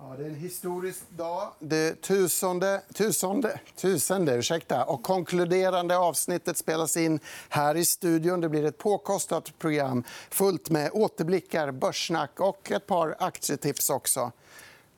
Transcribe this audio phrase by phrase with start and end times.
[0.00, 1.52] Ja, det är en historisk dag.
[1.58, 8.40] Det tusende, tusende, tusende ursäkta, och konkluderande avsnittet spelas in här i studion.
[8.40, 14.32] Det blir ett påkostat program fullt med återblickar, börssnack och ett par aktietips också.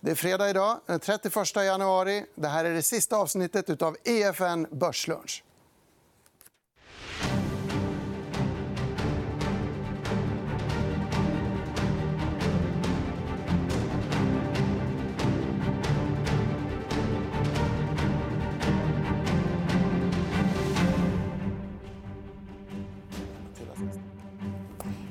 [0.00, 2.24] Det är fredag idag, den 31 januari.
[2.35, 5.42] Det här är det sista avsnittet av EFN Börslunch.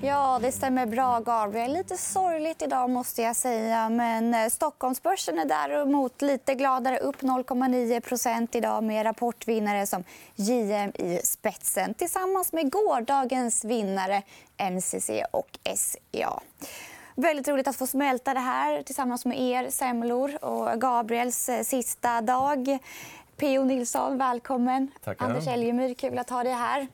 [0.09, 1.73] Ja, det stämmer bra, Gabriel.
[1.73, 3.89] Lite sorgligt idag, måste jag säga.
[3.89, 10.03] Men eh, Stockholmsbörsen är däremot lite gladare, upp 0,9% idag med rapportvinnare som
[10.35, 14.21] JM i spetsen tillsammans med gårdagens vinnare
[14.57, 16.39] MCC och SCA.
[17.15, 22.21] Väldigt roligt att få smälta det här tillsammans med er semlor och Gabriels eh, sista
[22.21, 22.77] dag.
[23.37, 23.63] P.O.
[23.63, 24.91] Nilsson, välkommen.
[25.03, 25.25] Tackar.
[25.25, 26.87] Anders Elgemyr, kul att ha dig här.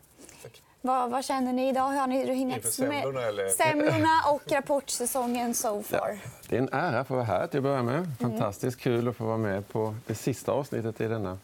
[0.86, 1.90] Vad, vad känner ni idag?
[1.90, 3.48] Hur har ni hunnit Inför semlorna, eller?
[3.48, 6.18] semlorna och rapportsäsongen so far?
[6.50, 8.08] Det är en ära att få vara här till att börja med.
[8.20, 11.38] Fantastiskt kul att få vara med på det sista avsnittet i denna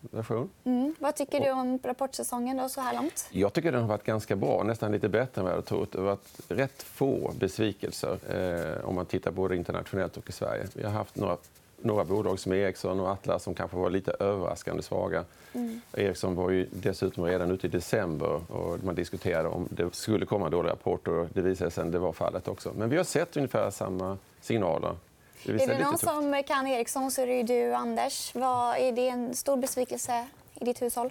[0.00, 0.50] version.
[0.64, 0.94] Mm.
[0.98, 3.28] Vad tycker du om rapportsäsongen då, så här långt?
[3.30, 5.92] Jag tycker den har varit ganska bra, nästan lite bättre än vad jag hade trott.
[5.92, 10.66] Det har varit rätt få besvikelser eh, om man tittar både internationellt och i Sverige.
[10.74, 11.36] Vi har haft några,
[11.84, 15.24] några bolag som Ericsson och Atlas som kanske var lite överraskande svaga.
[15.52, 15.80] Mm.
[15.92, 20.50] Ericsson var ju dessutom redan ute i december och man diskuterade om det skulle komma
[20.50, 21.28] dåliga rapporter.
[21.34, 22.72] Det visade sig att det var fallet också.
[22.76, 24.96] Men vi har sett ungefär samma signaler.
[25.44, 28.34] Det Är det någon som kan Ericsson så är det du, Anders.
[28.34, 31.10] Vad, är det en stor besvikelse i ditt hushåll?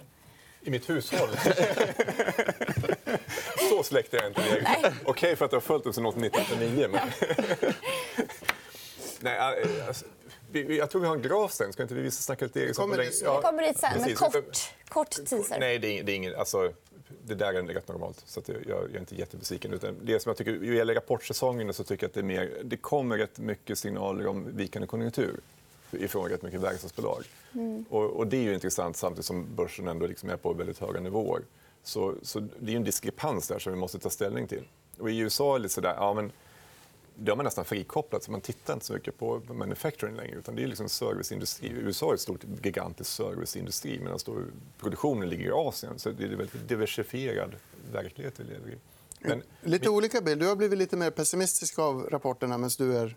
[0.62, 1.28] I mitt hushåll?
[3.70, 4.42] så släkt är jag inte.
[5.04, 6.88] Okej för att jag har följt dem sedan 1999.
[6.92, 7.00] Men...
[9.20, 9.38] Nej,
[9.88, 10.04] alltså,
[10.62, 11.72] vi- jag tror vi har en graf sen.
[11.72, 12.82] Ska inte vi snacka lite Eriksson?
[12.82, 13.22] Kommer på dit.
[13.22, 13.36] länge?
[13.36, 14.18] Vi kommer dit sen, men precis.
[14.18, 15.56] kort, kort teaser.
[15.60, 16.34] Nej, det är, det är ingen...
[16.34, 16.72] Alltså,
[17.26, 18.22] det där är rätt normalt.
[18.26, 19.72] Så jag, jag är inte jättebesviken.
[19.72, 22.52] Utan det som jag tycker, vad gäller rapportsäsongen så tycker jag att det, är mer,
[22.64, 25.40] det kommer rätt mycket signaler om vikande konjunktur
[25.90, 27.24] ifrån rätt mycket verkstadsbolag.
[27.88, 31.00] Och, och det är ju intressant samtidigt som börsen ändå liksom är på väldigt höga
[31.00, 31.42] nivåer.
[31.82, 34.68] Så, så det är en diskrepans där som vi måste ta ställning till.
[34.98, 36.32] Och I USA är det lite sådär, ja, men
[37.16, 38.22] det har man nästan frikopplat.
[38.22, 40.36] Så man tittar inte så mycket på manufacturing längre.
[40.36, 41.68] Utan det är liksom serviceindustri.
[41.70, 44.36] USA är ett stort, gigantisk serviceindustri medan då
[44.80, 45.98] produktionen ligger i Asien.
[45.98, 47.50] Så det är en väldigt diversifierad
[47.92, 48.76] verklighet vi lever i.
[49.20, 50.40] Men Lite olika bild.
[50.40, 53.16] Du har blivit lite mer pessimistisk av rapporterna medan du är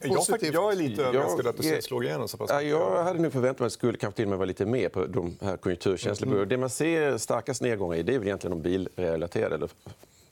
[0.00, 0.50] jag, positiv.
[0.54, 2.66] jag är lite Jag- överraskad att det slår igenom så pass mycket.
[2.70, 4.88] jag hade nog förväntat mig att det skulle kanske till och med vara lite mer
[4.88, 6.48] på de här konjunkturkänsliga bolagen.
[6.48, 9.68] Det man ser starkast nedgångar i det är väl egentligen de bilrelaterade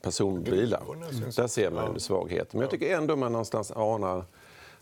[0.03, 0.83] personbilar.
[1.37, 2.53] Där ser man en svaghet.
[2.53, 4.25] Men jag tycker ändå man någonstans anar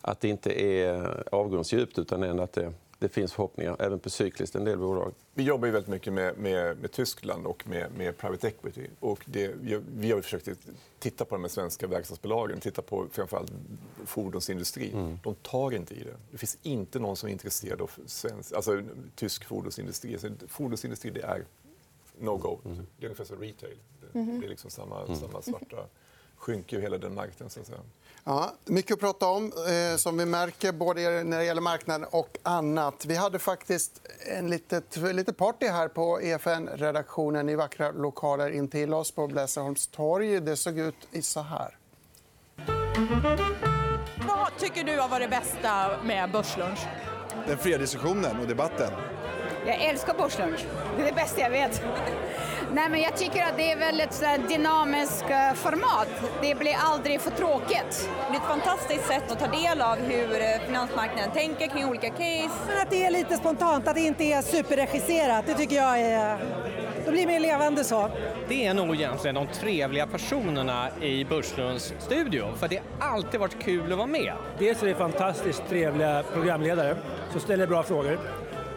[0.01, 4.55] att det inte är avgrundsdjupt utan ändå att det, det finns förhoppningar även på cykliskt
[4.55, 5.12] en del bolag.
[5.34, 8.87] Vi jobbar ju väldigt mycket med, med, med Tyskland och med, med private equity.
[9.01, 9.55] Och det,
[9.95, 10.49] vi, har försökt
[10.99, 13.53] titta på de svenska verkstadsbolagen, titta på framförallt
[14.05, 14.93] fordonsindustri.
[15.23, 16.15] De tar inte i det.
[16.31, 18.83] Det finns inte någon som är intresserad av svensk, alltså,
[19.15, 20.19] tysk fordonsindustri.
[20.49, 21.45] Fordonsindustri det är
[22.21, 22.61] no-go.
[22.65, 23.79] Det är ungefär som retail.
[24.01, 25.77] Det, det är liksom samma, samma svarta
[26.37, 27.51] skynke över hela den marknaden.
[27.51, 27.79] Så att säga.
[28.25, 32.39] Ja, mycket att prata om, eh, som vi märker, både när det gäller marknaden och
[32.43, 33.05] annat.
[33.06, 39.11] Vi hade faktiskt en litet, lite party här på EFN-redaktionen i vackra lokaler intill oss
[39.11, 40.41] på Blässeholms torg.
[40.41, 41.79] Det såg ut så här.
[44.29, 46.81] Vad tycker du har varit det bästa med Börslunch?
[47.49, 48.93] den fria diskussionen och debatten.
[49.69, 50.61] Jag älskar Börslunch.
[50.97, 51.83] Det är det bästa jag vet.
[52.73, 56.09] Nej, men jag tycker att det är väldigt så dynamiskt eh, format.
[56.43, 58.11] Det blir aldrig för tråkigt.
[58.31, 62.11] Det är ett fantastiskt sätt att ta del av hur eh, finansmarknaden tänker kring olika
[62.11, 62.83] case.
[62.83, 65.47] Att det är lite spontant, att det inte är superregisserat.
[65.47, 66.39] Det tycker jag är...
[67.05, 68.11] Det blir mer levande så.
[68.49, 72.55] Det är nog egentligen de trevliga personerna i Börslunds studio.
[72.56, 74.33] För det har alltid varit kul att vara med.
[74.59, 76.97] Dels är det fantastiskt trevliga programledare
[77.32, 78.19] som ställer bra frågor.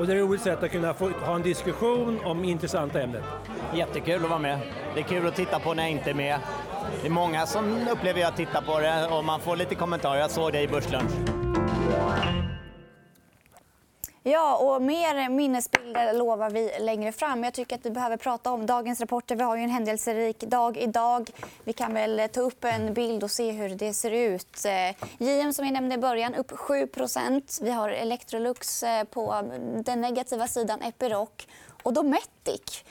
[0.02, 3.24] Och det är ett roligt sätt att kunna få ha en diskussion om intressanta ämnen.
[3.76, 4.60] Jättekul att vara med.
[4.94, 6.40] Det är kul att titta på när jag inte är med.
[7.02, 10.20] Det är många som upplever att tittar på det och man får lite kommentarer.
[10.20, 11.41] Jag såg det i Börslunch.
[14.24, 17.44] Ja, och mer minnesbilder lovar vi längre fram.
[17.44, 19.36] Jag tycker att vi behöver prata om dagens rapporter.
[19.36, 21.30] Vi har ju en händelserik dag idag.
[21.64, 24.66] Vi kan väl ta upp en bild och se hur det ser ut.
[24.66, 29.44] Eh, JM som vi nämnde i början, upp 7% Vi har Electrolux eh, på
[29.86, 31.30] den negativa sidan, Epiroc
[31.84, 32.86] och Dometic.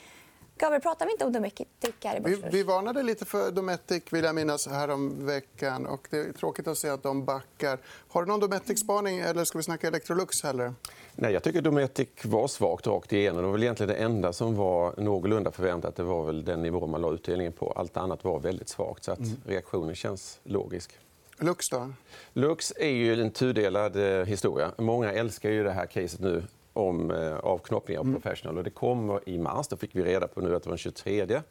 [0.61, 1.67] Gabriel, pratar vi inte om Dometic
[2.05, 5.87] här i Vi, vi varnade lite för Dometic vill jag minnas härom veckan.
[5.87, 7.79] Och det är tråkigt att se att de backar.
[8.09, 10.75] Har du någon Dometic-spaning eller ska vi snacka Electrolux hellre?
[11.15, 13.37] Nej, jag tycker Dometic var svagt rakt igenom.
[13.37, 15.97] Det var väl egentligen det enda som var någorlunda förväntat.
[15.97, 17.73] Det var väl den nivå man la utdelningen på.
[17.77, 19.05] Allt annat var väldigt svagt.
[19.05, 20.99] Så att reaktionen känns logisk.
[21.39, 21.93] Lux då?
[22.33, 24.73] Lux är ju en tudelad eh, historia.
[24.79, 28.59] Många älskar ju det här caset nu om eh, avknoppning av Professional.
[28.59, 29.69] Och det kommer i mars.
[29.69, 31.43] Då fick vi reda på nu att det var den 23.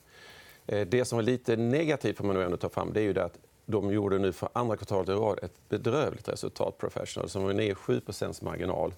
[0.66, 3.24] Eh, det som var lite negativt får man ändå ta fram det är ju det
[3.24, 7.54] att de gjorde nu för andra kvartalet i rad ett bedrövligt resultat, Professional, som var
[7.54, 8.02] ner 7
[8.42, 8.94] marginal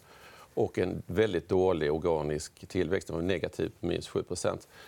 [0.53, 3.07] och en väldigt dålig organisk tillväxt.
[3.07, 4.23] Den var negativ på minus 7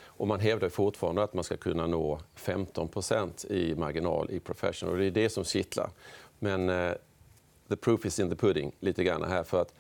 [0.06, 4.94] och Man hävdar fortfarande att man ska kunna nå 15% i marginal i Professional.
[4.94, 5.90] Och det är det som kittlar.
[6.40, 6.92] Men eh,
[7.70, 8.72] the proof is in the pudding.
[8.80, 9.44] lite grann här.
[9.44, 9.74] För att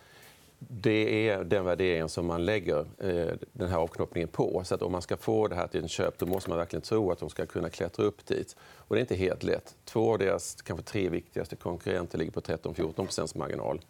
[0.70, 4.62] det är den värderingen som man lägger eh, den här avknoppningen på.
[4.66, 6.82] Så att om man ska få det här till en köp då måste man verkligen
[6.82, 8.56] tro att de ska kunna klättra upp dit.
[8.78, 9.76] Och det är inte helt lätt.
[9.86, 13.82] Två av deras kanske tre viktigaste konkurrenter ligger på 13-14% marginal.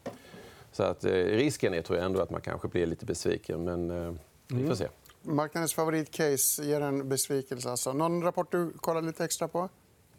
[0.72, 3.64] Så att, eh, risken är tror jag ändå att man kanske blir lite besviken.
[3.64, 4.14] Men eh,
[4.48, 4.88] vi får se.
[5.22, 7.70] Marknadens favoritcase ger en besvikelse.
[7.70, 7.94] Alltså.
[7.94, 9.70] Någon rapport du kollar lite extra på?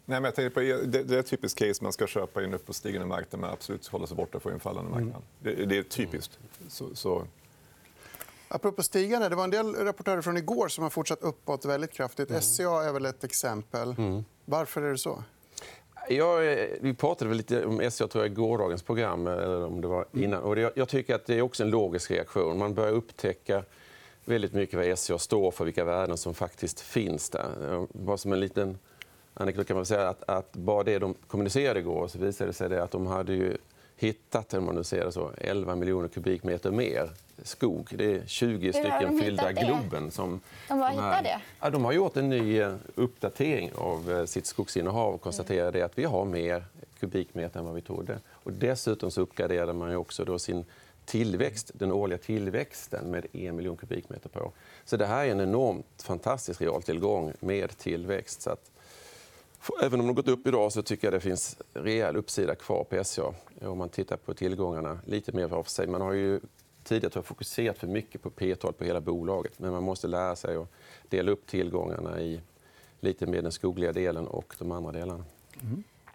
[0.07, 2.45] Nej, men jag tänker på, det, det är ett typiskt case man ska köpa i
[2.45, 5.23] en uppåtstigande marknad men absolut hålla sig borta från en fallande marknad.
[5.41, 6.39] Det, det är typiskt.
[6.69, 7.27] Så, så...
[8.49, 12.45] Apropå stigande, det var en del rapportörer från igår som har fortsatt uppåt väldigt kraftigt.
[12.45, 13.95] SCA är väl ett exempel.
[14.45, 15.25] Varför är det så?
[16.09, 19.27] Jag, eh, vi pratade väl lite om SCA tror jag, i gårdagens program.
[19.27, 20.43] Eller om det var innan.
[20.43, 22.59] Och det, jag tycker att det är också en logisk reaktion.
[22.59, 23.65] Man börjar upptäcka
[24.25, 27.87] väldigt mycket vad SCA står för, vilka värden som faktiskt finns där.
[27.93, 28.79] Bara som en liten
[29.35, 32.69] anekdot kan man säga att, att bara det de kommunicerade igår så visade det sig
[32.69, 33.57] det att de hade ju
[33.97, 37.11] hittat om man det så, 11 miljoner kubikmeter mer
[37.43, 37.89] skog.
[37.91, 39.53] Det är 20 har stycken de fyllda det?
[39.53, 40.11] Globen.
[40.11, 41.41] Som De bara här- hittar det?
[41.61, 45.83] Ja, de har gjort en ny eh, uppdatering av eh, sitt skogsinnehav och konstaterar det
[45.83, 46.65] att vi har mer
[47.01, 48.19] kubikmeter än vad vi trodde.
[48.31, 50.65] Och dessutom så uppgraderade man också då sin
[51.05, 54.51] tillväxt, den årliga tillväxten med en miljon kubikmeter per år.
[54.85, 58.43] Så det här är en enormt fantastisk realtillgång med tillväxt.
[58.43, 58.71] Så att,
[59.83, 63.05] även om de gått upp idag så tycker jag det finns rejäl uppsida kvar på
[63.05, 63.35] SCA.
[63.61, 65.87] Om man tittar på tillgångarna lite mer för sig.
[65.87, 66.41] Man har ju
[66.85, 69.59] tidigare fokuserat för mycket på P-tal på hela bolaget.
[69.59, 70.69] Men man måste lära sig att
[71.09, 72.41] dela upp tillgångarna i
[73.01, 75.25] lite mer den skogliga delen och de andra delarna.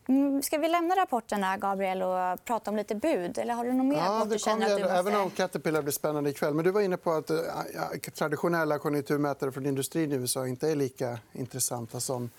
[0.08, 3.38] Mm, Ska vi lämna rapporterna, Gabriel, och prata om lite bud?
[3.38, 4.98] Eller har du någon mer Ja, det kom känner att du måste...
[4.98, 6.54] Även om Caterpillar blir spännande ikväll.
[6.54, 7.38] Men du var inne på att eh,
[8.14, 12.30] traditionella konjunkturmätare från industrin i USA inte är lika intressanta som,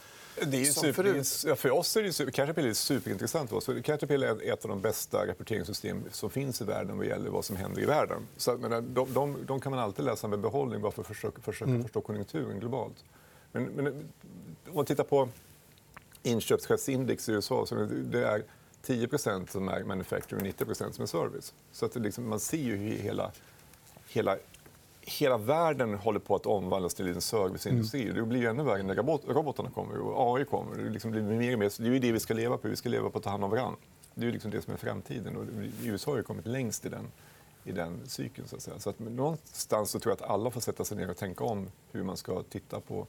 [0.46, 3.50] Det är super, för oss är det super, Caterpillar är superintressant.
[3.50, 3.66] för oss.
[3.84, 7.56] Caterpillar är ett av de bästa rapporteringssystem som finns i världen vad gäller vad som
[7.56, 8.26] händer i världen.
[8.36, 11.42] Så, men, de, de, de kan man alltid läsa med behållning bara för att försöka,
[11.42, 11.82] försöka Mm.
[11.82, 13.04] förstå konjunkturen globalt.
[13.52, 13.86] Men, men
[14.68, 15.28] om man tittar på
[16.22, 18.44] inköpschefsindex i USA så det är
[18.86, 21.54] 10% som är manufacturing och 90% som är service.
[21.72, 23.32] Så att liksom, man ser ju hur hela,
[24.08, 24.36] hela,
[25.02, 28.04] hela världen håller på att omvandlas till en serviceindustri.
[28.12, 30.76] Det blir ännu värre när robot, robotarna kommer och AI kommer.
[30.76, 32.68] Det, liksom blir mer och mer, det är det vi ska leva på.
[32.68, 33.78] Vi ska leva på att ta hand om varandra.
[34.14, 35.36] Det är liksom det som är framtiden.
[35.36, 35.44] Och
[35.82, 37.06] USA har ju kommit längst i den,
[37.64, 38.48] i den cykeln.
[38.48, 38.78] Så att säga.
[38.78, 41.66] Så att någonstans så tror jag att alla får sätta sig ner och tänka om
[41.92, 43.06] hur man ska titta på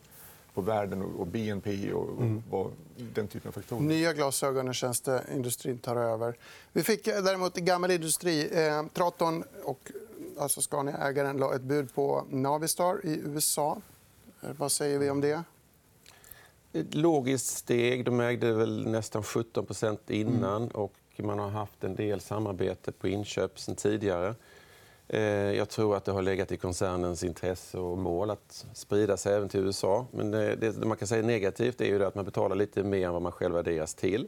[0.54, 2.72] på världen och- och BNP och, och vad,
[3.14, 3.82] den typen av faktorer.
[3.82, 6.38] Nya glasögon när tjänsteindustrin tar över.
[6.74, 8.66] Vi fick eh, däremot gammal industri.
[8.68, 9.92] Eh, Traton och
[10.42, 13.82] alltså Scania-ägaren la ett bud på Navistar i USA.
[14.42, 15.44] Eh, Vad säger vi om det?
[16.74, 18.06] Ett logiskt steg.
[18.06, 23.60] De ägde väl nästan 17% innan och man har haft en del samarbete på inköp
[23.60, 24.36] sen tidigare.
[25.08, 29.34] Eh, Jag tror att det har legat i koncernens intresse och mål att sprida sig
[29.36, 30.06] även till USA.
[30.12, 33.22] Men det, man kan säga negativt är ju att man betalar lite mer än vad
[33.22, 34.28] man själv värderas till.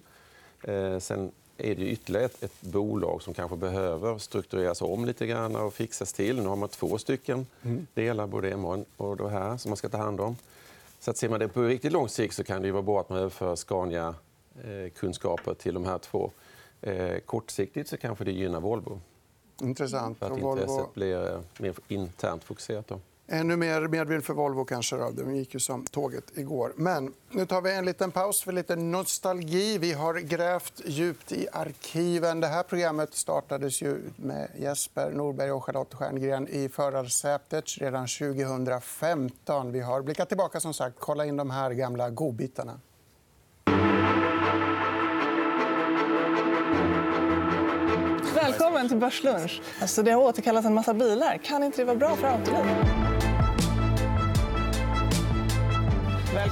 [0.63, 5.55] Eh, Sen är det ytterligare ett, ett bolag som kanske behöver struktureras om lite grann
[5.55, 6.41] och fixas till.
[6.41, 7.45] Nu har man två stycken
[7.93, 10.35] delar, både MA och det här, som man ska ta hand om.
[10.99, 13.09] Så att ser man det på riktigt lång sikt så kan det vara bra att
[13.09, 16.31] man överför Scania-kunskaper till de här två.
[16.81, 18.99] Eh, Kortsiktigt så kanske det gynnar Volvo.
[19.61, 20.17] Intressant.
[20.17, 20.89] För att intresset Volvo...
[20.93, 22.87] blir eh, mer internt fokuserat.
[22.87, 22.99] Då.
[23.33, 24.95] Ännu mer medvind för Volvo kanske.
[24.95, 25.09] Då.
[25.11, 26.73] De gick ju som tåget igår.
[26.75, 29.77] Men nu tar vi en liten paus för lite nostalgi.
[29.77, 32.39] Vi har grävt djupt i arkiven.
[32.39, 39.71] Det här programmet startades ju med Jesper Norberg och Charlotte Stjerngren i förarsätet redan 2015.
[39.71, 40.59] Vi har blickat tillbaka.
[40.59, 40.95] som sagt.
[40.99, 42.79] Kolla in de här gamla godbitarna.
[48.35, 49.61] Välkommen till Börslunch.
[49.81, 51.41] Alltså, det har återkallat en massa bilar.
[51.43, 52.92] Kan inte det vara bra för autolivet?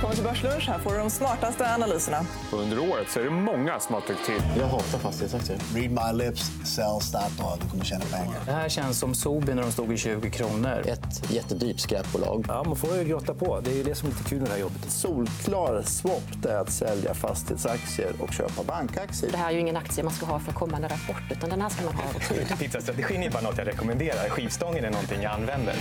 [0.01, 0.67] Välkommen till Börslunch.
[0.67, 2.25] Här får du de smartaste analyserna.
[2.51, 4.41] Under året så är det många som har tyckt till.
[4.59, 5.59] Jag hatar fastighetsaktier.
[5.75, 7.59] Read my lips, sell Statoil.
[7.61, 8.35] Du kommer tjäna pengar.
[8.45, 10.83] Det här känns som Sobi när de stod i 20 kronor.
[10.85, 12.45] Ett jättedyrt skräpbolag.
[12.47, 13.59] Ja, man får ju grotta på.
[13.59, 14.91] Det är ju det som är lite kul med det här jobbet.
[14.91, 19.31] Solklar swap är att sälja fastighetsaktier och köpa bankaktier.
[19.31, 21.69] Det här är ju ingen aktie man ska ha för kommande rapport, utan den här
[21.69, 22.57] ska man ha över tid.
[22.59, 24.29] Pizzastrategin är bara något jag rekommenderar.
[24.29, 25.75] Skivstången är någonting jag använder.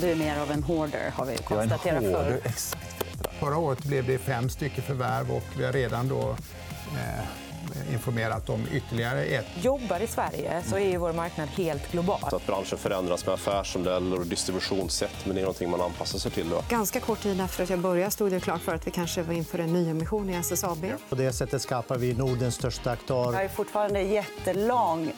[0.00, 2.40] Du är mer av en hoarder, har vi konstaterat förr.
[3.40, 6.36] Förra året blev det fem stycken förvärv och vi har redan då,
[6.92, 9.46] eh, informerat om ytterligare ett.
[9.62, 12.20] Jobbar i Sverige så är ju vår marknad helt global.
[12.30, 16.30] Så att branschen förändras med affärsmodeller och distributionssätt, men det är någonting man anpassar sig
[16.30, 16.48] till.
[16.50, 16.62] Då.
[16.68, 19.34] Ganska kort tid efter att jag började stod det klart för att vi kanske var
[19.34, 20.86] inför en nyemission i SSAB.
[21.08, 23.32] På det sättet skapar vi Nordens största aktör.
[23.32, 25.12] Jag är fortfarande jättelång.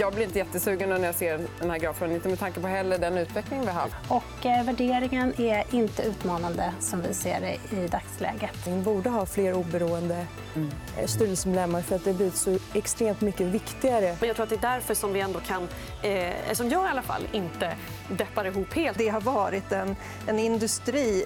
[0.00, 2.98] Jag blir inte jättesugen när jag ser den här grafen, inte med tanke på heller
[2.98, 3.94] den utveckling vi har haft.
[4.08, 8.66] Och eh, värderingen är inte utmanande som vi ser det i dagsläget.
[8.66, 10.26] Vi borde ha fler oberoende
[10.56, 10.70] mm.
[11.06, 14.16] styrelsemedlemmar för att det blir så extremt mycket viktigare.
[14.20, 15.68] Men jag tror att det är därför som vi ändå kan,
[16.02, 17.72] eh, som jag i alla fall, inte
[18.08, 18.98] deppar ihop helt.
[18.98, 21.24] Det har varit en, en industri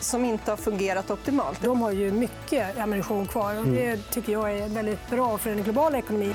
[0.00, 1.62] som inte har fungerat optimalt.
[1.62, 5.62] De har ju mycket ammunition kvar och det tycker jag är väldigt bra för den
[5.62, 6.34] globala ekonomin.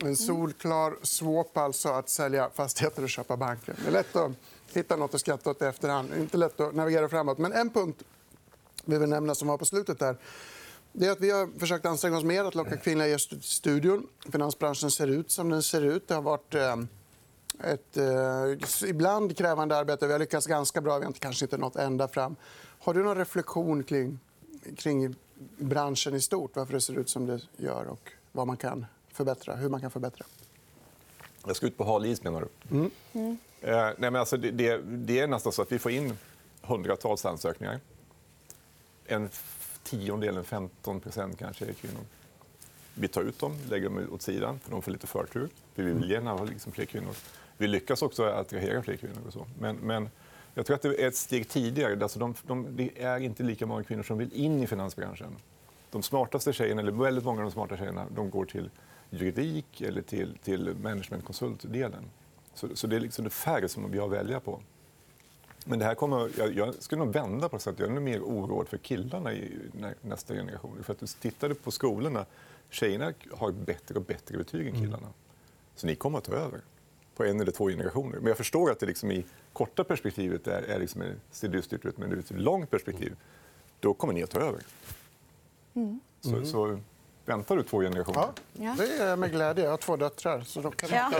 [0.00, 3.74] Mm, en solklar swap alltså att sälja fastigheter och köpa banker.
[3.82, 4.32] Det är lätt att
[4.72, 6.10] hitta nåt att skratta åt i efterhand.
[6.10, 7.38] Det är inte lätt att navigera framåt.
[7.38, 8.02] Men en punkt
[8.84, 10.16] vi vill nämna som var på slutet där.
[10.92, 14.06] Det är att vi har försökt anstränga oss mer att locka kvinnliga gäster till studion.
[14.32, 16.08] Finansbranschen ser ut som den ser ut.
[16.08, 16.76] Det har varit eh,
[17.60, 20.06] ett eh, ibland krävande arbete.
[20.06, 20.98] Vi har lyckats ganska bra.
[20.98, 22.36] Vi har kanske inte nått ända fram.
[22.78, 24.18] Har du någon reflektion kring,
[24.76, 25.14] kring
[25.56, 26.56] branschen i stort?
[26.56, 29.90] Varför det ser ut som det gör och vad man kan förbättra, hur man kan
[29.90, 30.26] förbättra?
[31.46, 32.76] Jag ska ut på hal is, menar du?
[32.76, 32.90] Mm.
[33.12, 33.38] Mm.
[33.60, 36.18] Eh, nej, men alltså, det, det, det, är nästan så att vi får in
[36.62, 37.80] hundratals ansökningar.
[39.06, 39.28] En
[39.82, 42.00] tiondel, en 15 procent kanske, är kvinnor.
[42.94, 45.48] Vi tar ut dem, lägger dem åt sidan, för de får lite förtur.
[45.74, 47.14] Vi vill gärna ha liksom fler kvinnor.
[47.56, 49.22] Vi lyckas också attrahera fler kvinnor.
[49.26, 49.46] Och så.
[49.58, 50.08] Men, men
[50.54, 52.02] jag tror att det är ett steg tidigare.
[52.02, 55.36] Alltså de, de, det är inte lika många kvinnor som vill in i finansbranschen.
[55.90, 58.70] De smartaste tjejerna, eller väldigt många av de smarta tjejerna, de går till
[59.16, 62.04] juridik eller till, till managementkonsultdelen.
[62.54, 64.60] Så, så det är liksom det färre som vi har att välja på.
[65.64, 67.62] Men det här kommer, jag, jag skulle nog vända på det.
[67.62, 69.58] Så att jag är mer oroad för killarna i
[70.00, 70.78] nästa generation.
[70.82, 72.26] För att du tittade på skolorna,
[72.70, 75.08] tjejerna har bättre och bättre betyg än killarna.
[75.74, 76.60] Så ni kommer att ta över
[77.16, 78.18] på en eller två generationer.
[78.18, 81.98] Men jag förstår att det liksom i korta perspektivet är, är liksom, ser dystert ut,
[81.98, 83.16] men ur ett långt perspektiv
[83.80, 84.62] då kommer ni att ta över.
[85.74, 86.00] Mm.
[86.20, 86.80] Så, så,
[87.24, 88.28] väntar du två generationer?
[88.52, 89.64] Ja, det är med glädje.
[89.64, 90.40] Jag har två döttrar.
[90.40, 91.10] Så de kan Ja.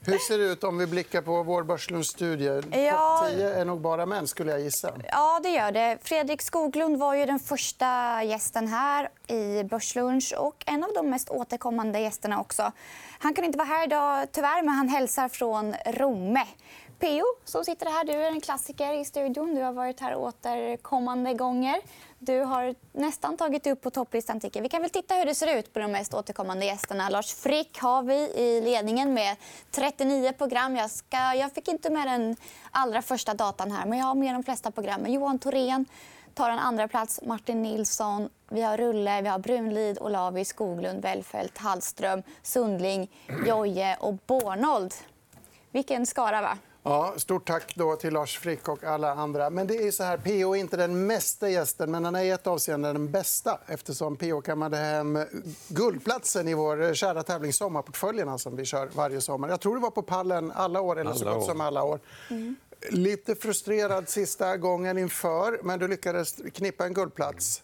[0.00, 2.62] Hur ser det ut om vi blickar på vår Börslunds-studie?
[2.86, 3.18] Ja.
[3.22, 4.92] Topp 10 är nog bara män, skulle jag gissa.
[5.08, 5.98] Ja, det gör det.
[6.02, 11.30] Fredrik Skoglund var ju den första gästen här i Börslunch och en av de mest
[11.30, 12.72] återkommande gästerna också.
[13.18, 16.44] Han kan inte vara här idag, tyvärr, men han hälsar från Romme.
[17.04, 19.54] Peo, som sitter här, du är en klassiker i studion.
[19.54, 21.80] Du har varit här återkommande gånger.
[22.18, 24.40] Du har nästan tagit upp på topplistan.
[24.40, 24.62] Tycker.
[24.62, 27.08] Vi kan väl titta hur det ser ut på de mest återkommande gästerna.
[27.08, 29.36] Lars Frick har vi i ledningen med
[29.70, 30.76] 39 program.
[30.76, 32.36] Jag, ska, jag fick inte med den
[32.70, 35.12] allra första datan här, men jag har med de flesta programmen.
[35.12, 35.86] Johan Thorén
[36.34, 37.20] tar en andra plats.
[37.22, 43.10] Martin Nilsson, vi har Rulle, vi har Brunlid, Olavi, Skoglund, Wellfelt, Hallström, Sundling,
[43.46, 44.94] Joje och Bornold.
[45.70, 46.58] Vilken skara, va?
[46.86, 49.50] Ja, stort tack då till Lars Frick och alla andra.
[49.50, 52.30] Men det är så här, PO är inte den mesta gästen, men han är i
[52.30, 55.18] ett avseende den bästa eftersom PO kammade hem
[55.68, 59.48] guldplatsen i vår kära tävling Sommarportföljerna som vi kör varje sommar.
[59.48, 62.00] Jag tror det var på pallen alla år, eller så gott som alla år.
[62.90, 67.62] Lite frustrerad sista gången inför, men du lyckades knippa en guldplats.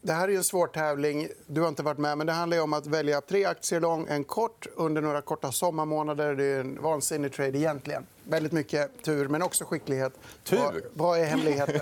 [0.00, 1.28] Det här är en svår tävling.
[1.46, 4.24] Du har inte varit med, men det handlar om att välja tre aktier lång, en
[4.24, 6.34] kort under några korta sommarmånader.
[6.34, 8.06] Det är en vansinnig trade egentligen.
[8.24, 10.12] Väldigt mycket tur, men också skicklighet.
[10.44, 10.58] Tur?
[10.58, 11.80] Vad, vad är hemligheten?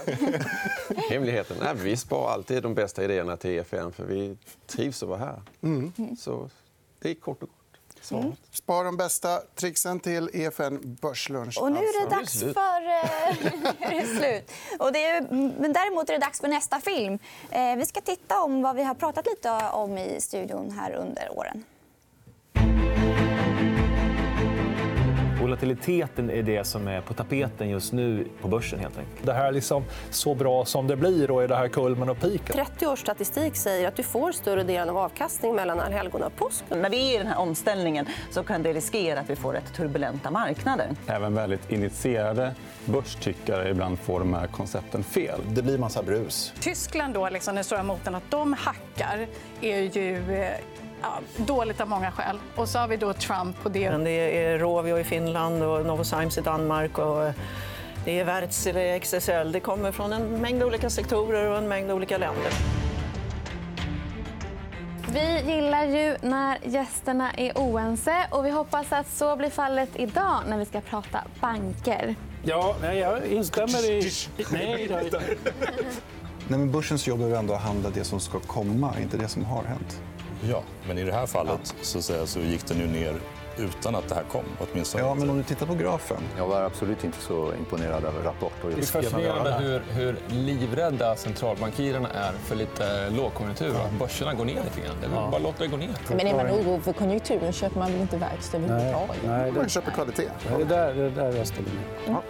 [1.10, 1.56] Hemligheten?
[1.62, 5.42] Nej, vi sparar alltid de bästa idéerna till EFN för vi trivs att vara här.
[5.62, 5.92] Mm.
[6.18, 6.50] Så
[6.98, 7.48] det är kort och.
[8.14, 8.32] Mm.
[8.52, 11.58] Spara de bästa tricksen till EFN Börslunch.
[11.58, 12.46] Och nu är det alltså.
[12.46, 12.80] dags för...
[12.88, 14.52] eh, är det slut.
[14.78, 15.20] Och det är,
[15.60, 17.18] men däremot är det dags för nästa film.
[17.50, 21.38] Eh, vi ska titta om vad vi har pratat lite om i studion här under
[21.38, 21.64] åren.
[25.46, 28.80] Volatiliteten är det som är på tapeten just nu på börsen.
[28.80, 29.26] helt enkelt.
[29.26, 32.20] Det här är liksom så bra som det blir och är det här kulmen och
[32.20, 32.56] piken.
[32.56, 36.64] 30 års statistik säger att du får större delen av avkastning mellan allhelgona och påsk.
[36.68, 39.74] När vi är i den här omställningen så kan det riskera att vi får rätt
[39.74, 40.88] turbulenta marknader.
[41.06, 45.40] Även väldigt initierade börstyckare ibland får de här koncepten fel.
[45.48, 46.52] Det blir massa brus.
[46.60, 49.26] Tyskland, då, liksom, den stora motorn, att de hackar
[49.60, 50.50] är ju eh,
[51.02, 52.38] ja, dåligt av många skäl.
[52.56, 53.90] Och så har vi då Trump på det.
[53.90, 56.98] Men det är Rovio i Finland och Novozymes i Danmark.
[56.98, 57.32] Och
[58.04, 59.52] det är Wärtsilä, XSL.
[59.52, 62.52] Det kommer från en mängd olika sektorer och en mängd olika länder.
[65.12, 70.40] Vi gillar ju när gästerna är oense och vi hoppas att så blir fallet idag
[70.48, 72.14] när vi ska prata banker.
[72.42, 74.10] Ja, nej, jag instämmer i...
[74.50, 75.18] Nej, då.
[76.48, 79.44] Nej, men börsens jobb är ändå att handla det som ska komma, inte det som
[79.44, 80.00] har hänt.
[80.50, 83.14] Ja, men i det här fallet så, att säga, så gick den ju ner
[83.58, 84.44] utan att det här kom.
[84.58, 85.04] Åtminstone.
[85.04, 86.16] Ja, men om du tittar på grafen.
[86.38, 88.72] Jag var absolut inte så imponerad över rapporten.
[88.74, 93.74] Det är fascinerande hur, hur livrädda centralbankirerna är för lite lågkonjunktur.
[93.74, 93.88] Ja.
[93.98, 94.96] Börserna går ner lite grann.
[95.00, 95.28] Det ja.
[95.30, 95.90] bara låta det gå ner.
[96.08, 99.22] Men är man orolig för konjunkturen köper man väl inte verkstad överhuvudtaget?
[99.26, 100.28] Nej, man köper kvalitet.
[100.56, 101.84] Det är där, det är där jag ställer mig.
[102.06, 102.22] Ja.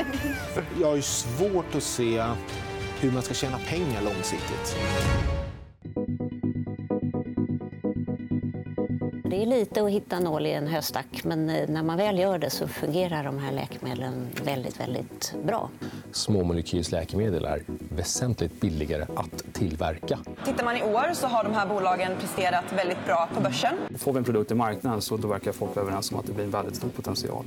[0.80, 2.24] jag har svårt att se
[3.00, 4.76] hur man ska tjäna pengar långsiktigt.
[9.30, 12.38] Det är lite att hitta nål i en höstack, men eh, när man väl gör
[12.38, 15.70] det så fungerar de här läkemedlen väldigt, väldigt bra.
[16.12, 17.62] Småmolekylsläkemedel är
[17.96, 20.18] väsentligt billigare att tillverka.
[20.44, 23.74] Tittar man i år så har de här bolagen presterat väldigt bra på börsen.
[23.98, 26.44] Får vi en produkt i marknaden så då verkar folk överens om att det blir
[26.44, 27.44] en väldigt stor potential.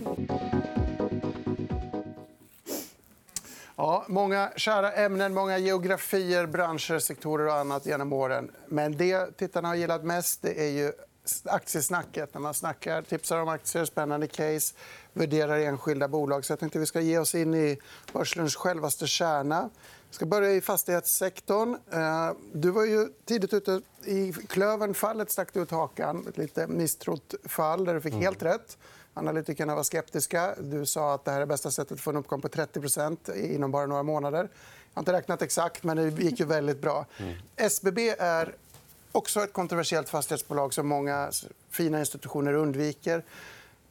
[3.76, 8.52] Ja, många kära ämnen, många geografier, branscher, sektorer och annat genom åren.
[8.68, 10.92] Men det tittarna har gillat mest det är ju
[11.46, 12.34] aktiesnacket.
[12.34, 14.76] När man snackar, tipsar om aktier, spännande case,
[15.14, 16.46] värderar enskilda bolag.
[16.46, 17.78] Så jag tänkte vi ska ge oss in i
[18.14, 19.70] börslunch självaste kärna.
[20.10, 21.78] Vi ska börja i fastighetssektorn.
[21.92, 23.82] Eh, du var ju tidigt ute.
[24.06, 26.26] I Klövern-fallet stack du ut hakan.
[26.30, 28.78] Ett lite misstrott fall där du fick helt rätt.
[29.14, 30.56] Analytikerna var skeptiska.
[30.60, 33.72] Du sa att det här är bästa sättet att få en uppgång på 30% inom
[33.72, 34.40] bara några månader.
[34.40, 34.50] Jag
[34.94, 37.06] har inte räknat exakt, men det gick ju väldigt bra.
[37.18, 37.36] Mm.
[37.56, 38.56] SBB är
[39.12, 41.32] också ett kontroversiellt fastighetsbolag som många
[41.70, 43.24] fina institutioner undviker.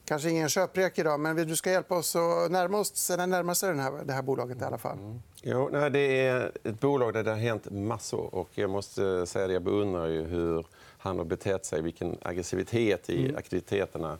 [0.04, 3.78] Kanske ingen köprek idag, men du ska hjälpa oss att närma oss, närma sig den
[3.78, 4.62] här, det här bolaget.
[4.62, 4.98] i alla fall.
[4.98, 5.22] Mm.
[5.42, 8.34] Jo, nej, det är ett bolag där det har hänt massor.
[8.34, 10.66] Och jag måste säga att jag beundrar ju hur
[10.98, 13.36] han har betett sig, vilken aggressivitet i mm.
[13.36, 14.18] aktiviteterna.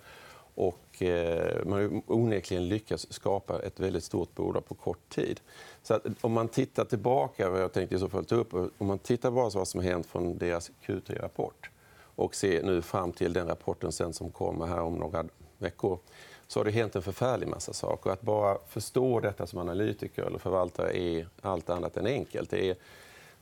[0.54, 5.40] Och, eh, man har onekligen lyckats skapa ett väldigt stort bolag på kort tid.
[5.88, 8.86] Så att, om man tittar tillbaka, vad jag tänkte i så fall ta upp, om
[8.86, 11.70] man tittar bara vad som har hänt från deras Q3-rapport
[12.00, 15.24] och ser nu fram till den rapporten sen som kommer här om några
[15.58, 15.98] veckor
[16.46, 18.10] så har det hänt en förfärlig massa saker.
[18.10, 22.50] Att bara förstå detta som analytiker eller förvaltare är allt annat än enkelt.
[22.50, 22.76] Det är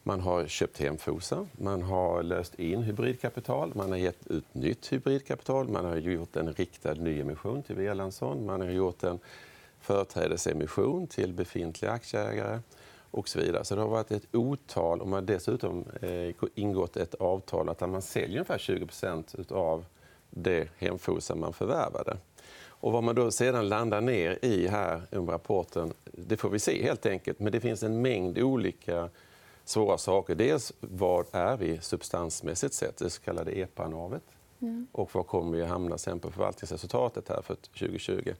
[0.03, 4.93] man har köpt hem FOSA, man har löst in hybridkapital, man har gett ut nytt
[4.93, 9.19] hybridkapital, man har gjort en riktad nyemission till Erlandsson, man har gjort en
[9.87, 12.61] företrädesemission till befintliga aktieägare
[13.11, 13.65] och så vidare.
[13.65, 17.81] Så det har varit ett otal och man har dessutom eh, ingått ett avtal att
[17.81, 19.85] man säljer ungefär 20% av
[20.31, 22.17] det hemfosa man förvärvade.
[22.79, 26.83] Och vad man då sedan landar ner i här under rapporten, det får vi se
[26.83, 27.41] helt enkelt.
[27.41, 29.09] Men det finns en mängd olika
[29.65, 30.35] svåra saker.
[30.35, 34.23] Dels vad är vi substansmässigt sett, det så kallade EPA-navet.
[34.61, 34.87] Mm.
[34.93, 38.35] Och var kommer vi att hamna sen på förvaltningsresultatet här för 2020?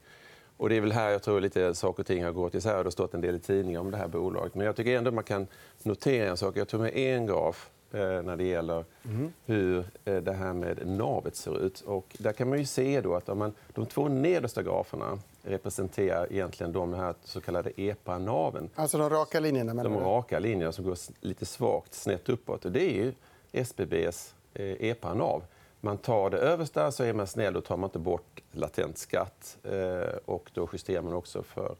[0.57, 2.77] Och det är väl här jag tror lite saker och ting har gått isär.
[2.77, 4.55] Det har stått en del i tidningar om det här bolaget.
[4.55, 5.47] Men jag tycker ändå man kan
[5.83, 6.57] notera en sak.
[6.57, 9.33] Jag tog med en graf eh, när det gäller mm.
[9.45, 11.81] hur eh, det här med navet ser ut.
[11.81, 16.27] Och där kan man ju se då att om man, de två nedersta graferna representerar
[16.31, 18.69] egentligen de här så kallade EPA-naven.
[18.75, 19.83] Alltså de raka linjerna?
[19.83, 22.65] De raka linjerna som går lite svagt snett uppåt.
[22.65, 23.13] Och det är ju
[23.51, 25.41] SBBs EPA-nav.
[25.87, 29.57] Man tar det översta så är man snäll Då tar man inte bort latent skatt.
[29.63, 31.75] Eh, och då justerar man också för,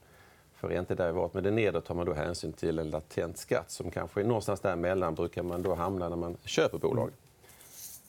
[0.54, 1.34] för räntederivat.
[1.34, 4.60] Men det nedre tar man då hänsyn till en latent skatt som kanske är någonstans
[4.60, 7.10] däremellan brukar man då hamna när man köper bolag.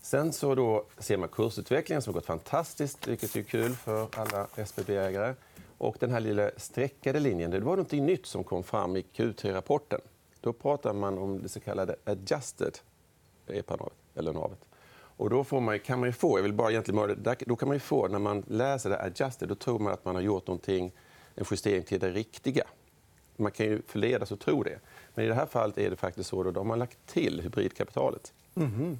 [0.01, 4.47] Sen så då ser man kursutvecklingen som har gått fantastiskt, vilket är kul för alla
[4.55, 5.33] SBB-ägare.
[5.77, 10.01] Och den här lilla streckade linjen, det var något nytt som kom fram i Q3-rapporten.
[10.41, 12.77] Då pratar man om det så kallade adjusted
[13.47, 14.68] EPA-navet, eller navet.
[15.19, 18.07] Och då får man, kan man få, jag vill bara egentligen, då kan man få,
[18.07, 20.91] när man läser det adjusted, då tror man att man har gjort någonting,
[21.35, 22.63] en justering till det riktiga.
[23.35, 24.79] Man kan ju förledas att tro det.
[25.15, 28.33] Men i det här fallet är det faktiskt så att de har lagt till hybridkapitalet.
[28.55, 28.99] Mm.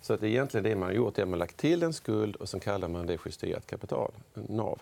[0.00, 2.48] Så att egentligen det man har gjort, är att man lagt till en skuld och
[2.48, 4.78] sen kallar man det justerat kapital, NAV.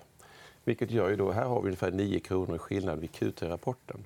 [0.65, 4.05] Vilket gör ju då, här har vi ungefär 9 kronor i skillnad vid Q3-rapporten.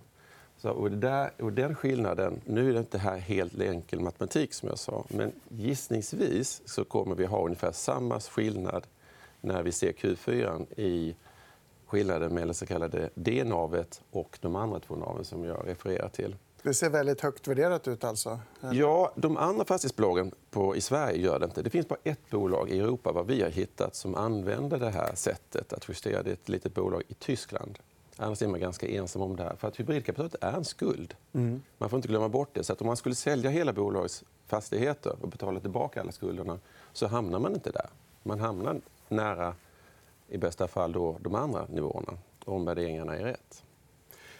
[0.58, 4.68] Så, och, där, och den skillnaden, nu är det inte här helt enkel matematik som
[4.68, 8.86] jag sa, men gissningsvis så kommer vi ha ungefär samma skillnad
[9.40, 11.16] när vi ser Q4 i
[11.86, 16.36] skillnaden mellan så kallade D-navet och de andra två naven som jag refererar till.
[16.62, 18.04] Det ser väldigt högt värderat ut.
[18.04, 18.40] alltså.
[18.72, 21.62] Ja, de andra fastighetsbolagen på, i Sverige gör det inte.
[21.62, 25.14] Det finns bara ett bolag i Europa vad vi har hittat som använder det här
[25.14, 26.22] sättet att justera.
[26.22, 27.78] Det är ett litet bolag i Tyskland.
[28.20, 29.56] Annars är man ganska ensam om det här.
[29.56, 31.14] För att hybridkapitalet är en skuld.
[31.32, 31.62] Mm.
[31.78, 32.64] Man får inte glömma bort det.
[32.64, 36.58] Så att om man skulle sälja hela bolagets fastigheter och betala tillbaka alla skulderna
[36.92, 37.86] så hamnar man inte där.
[38.22, 39.54] Man hamnar nära,
[40.28, 43.62] i bästa fall, då, de andra nivåerna om värderingarna är rätt.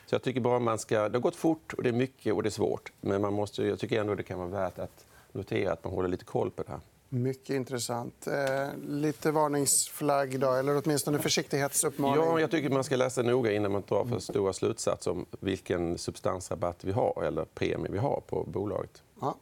[0.06, 1.08] Så jag tycker bara man ska...
[1.08, 2.92] Det har gått fort, och det är mycket och det är svårt.
[3.00, 6.08] Men man måste, jag tycker ändå det kan vara värt att notera att man håller
[6.08, 6.80] lite koll på det här.
[7.08, 8.26] Mycket intressant.
[8.26, 12.24] Eh, lite varningsflagg, då, eller åtminstone försiktighetsuppmaning.
[12.24, 15.98] Ja, jag tycker man ska läsa noga innan man drar för stora slutsatser om vilken
[15.98, 19.02] substansrabatt vi har eller premie vi har på bolaget.
[19.20, 19.34] Ja.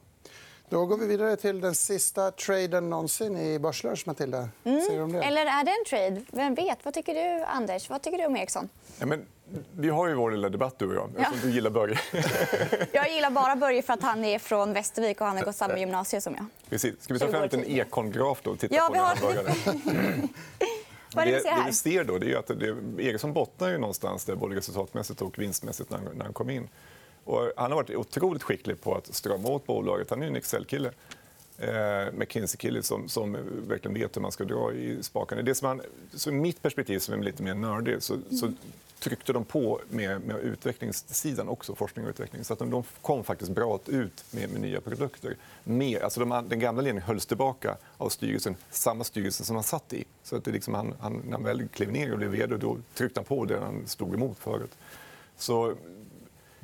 [0.69, 4.49] Då går vi vidare till den sista traden någonsin i Börslunch, Matilda.
[4.63, 4.69] Det?
[5.23, 6.21] Eller är det en trade?
[6.31, 6.85] Vem vet?
[6.85, 7.89] Vad tycker du, Anders?
[7.89, 8.69] Vad tycker du om Ericsson?
[8.99, 9.25] Ja, men,
[9.77, 11.09] vi har ju vår lilla debatt, du och jag.
[11.17, 11.99] Eftersom du gillar Börje.
[12.91, 15.79] Jag gillar bara Börje för att han är från Västervik och han har gått samma
[15.79, 16.45] gymnasium som jag.
[16.69, 16.93] Precis.
[17.03, 19.15] Ska vi ta fram en ekon-graf då och titta Ja, på vi har-?
[21.15, 22.75] Vad är det det vi ser då det är att det,
[23.33, 26.69] bottnar ju någonstans där både resultatmässigt och vinstmässigt när, han- när han kom in.
[27.23, 30.09] Och han har varit otroligt skicklig på att strama åt bolaget.
[30.09, 30.91] Han är ju en Excel-kille.
[31.59, 35.41] Eh, McKinsey-kille som, som verkligen vet hur man ska dra i spakarna.
[35.41, 35.81] Det som han,
[36.13, 38.51] så mitt perspektiv, som är lite mer nördig, så, så
[38.99, 42.43] tryckte de på med, med utvecklingssidan också, forskning och utveckling.
[42.43, 45.35] Så att de, de kom faktiskt bra ut med, med nya produkter.
[45.63, 49.93] Mer, alltså de, den gamla ledningen hölls tillbaka av styrelsen, samma styrelse som han satt
[49.93, 50.05] i.
[50.23, 52.77] Så att det liksom han, han, när han väl klev ner och blev vd, då
[52.93, 54.77] tryckte han på det han stod emot förut.
[55.37, 55.75] Så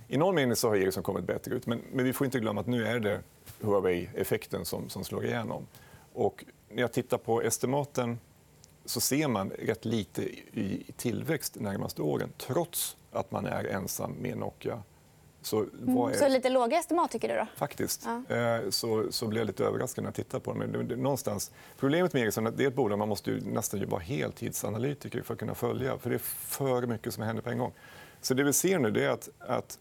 [0.08, 1.66] i någon mening så har Ericsson kommit bättre ut.
[1.66, 3.20] Men, men vi får inte glömma att nu är det
[3.62, 5.68] Huawei-effekten som, som slår igenom.
[6.14, 8.20] Och när jag tittar på estimaten
[8.86, 14.12] så ser man rätt lite i tillväxt de närmaste åren trots att man är ensam
[14.12, 14.84] med Nokia.
[15.42, 16.16] Så vad är...
[16.16, 17.36] Så lite låga estimat, tycker du?
[17.36, 17.48] då?
[17.56, 18.08] Faktiskt.
[18.28, 18.36] Ja.
[18.36, 22.24] Eh, Så, så blev jag lite överraskad när jag tittade på det, någonstans, problemet med
[22.24, 25.40] Ericsson är att det är ett bolag man måste ju nästan vara heltidsanalytiker för att
[25.40, 25.98] kunna följa.
[25.98, 27.74] För det är för mycket som händer på en gång.
[28.22, 29.80] Så det vi ser nu är att, att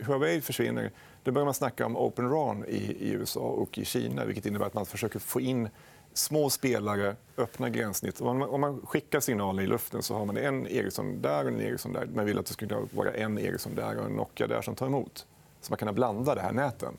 [0.00, 0.92] Huawei försvinner.
[1.22, 4.24] Då börjar man snacka om Open RAN i, i USA och i Kina.
[4.24, 5.68] vilket innebär att man försöker få in
[6.12, 8.20] små spelare, öppna gränssnitt.
[8.20, 11.50] Om man, om man skickar signaler i luften så har man en Ericsson där och
[11.50, 12.08] en Ericsson där.
[12.14, 14.86] Man vill att det ska vara en Ericsson där och en Nokia där som tar
[14.86, 15.26] emot.
[15.60, 16.96] Så man kan blanda det här näten.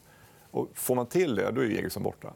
[0.52, 2.34] Och får man till det, då är Ericsson borta.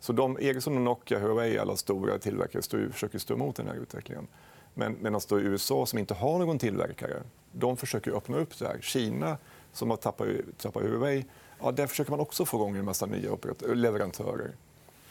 [0.00, 3.74] Så de, Ericsson, och Nokia, Huawei, alla stora tillverkare står, försöker stå emot den här
[3.74, 4.26] utvecklingen.
[4.74, 8.78] Men medan då USA, som inte har någon tillverkare, de försöker öppna upp det här.
[8.80, 9.38] Kina,
[9.72, 11.24] som har tappat, tappat Huawei,
[11.60, 13.36] ja, där försöker man också få igång en massa nya
[13.74, 14.52] leverantörer.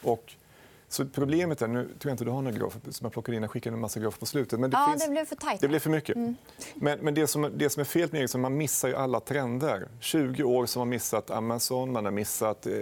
[0.02, 0.32] Och,
[0.88, 3.42] så problemet är, nu tror jag inte du har några grafer som jag plockade in,
[3.42, 4.60] jag skickade en massa grafer på slutet.
[4.60, 5.60] Men det, Ja, finns, det blev för tajt.
[5.60, 6.16] det blev för mycket.
[6.16, 6.36] Mm.
[6.74, 9.88] Men, men det, som, det som är fel med Ericsson, man missar ju alla trender.
[10.00, 12.72] 20 år som har missat Amazon, man har missat eh,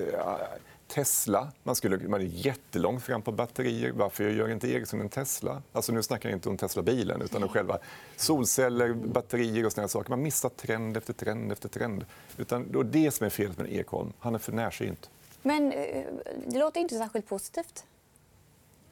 [0.95, 1.53] Tesla.
[1.63, 3.93] Man, skulle, man är jättelångt fram på batterier.
[3.93, 5.63] Varför gör inte Ericsson en Tesla?
[5.73, 7.79] Alltså, nu snackar jag inte om Tesla-bilen, utan om själva
[8.17, 10.11] solceller, batterier och såna saker.
[10.11, 12.05] Man missar trend efter trend efter trend.
[12.37, 14.13] Utan, och det som är felet med Ekholm.
[14.19, 15.11] Han är för närsynt.
[15.43, 16.05] Men eh,
[16.47, 17.85] det låter inte särskilt positivt.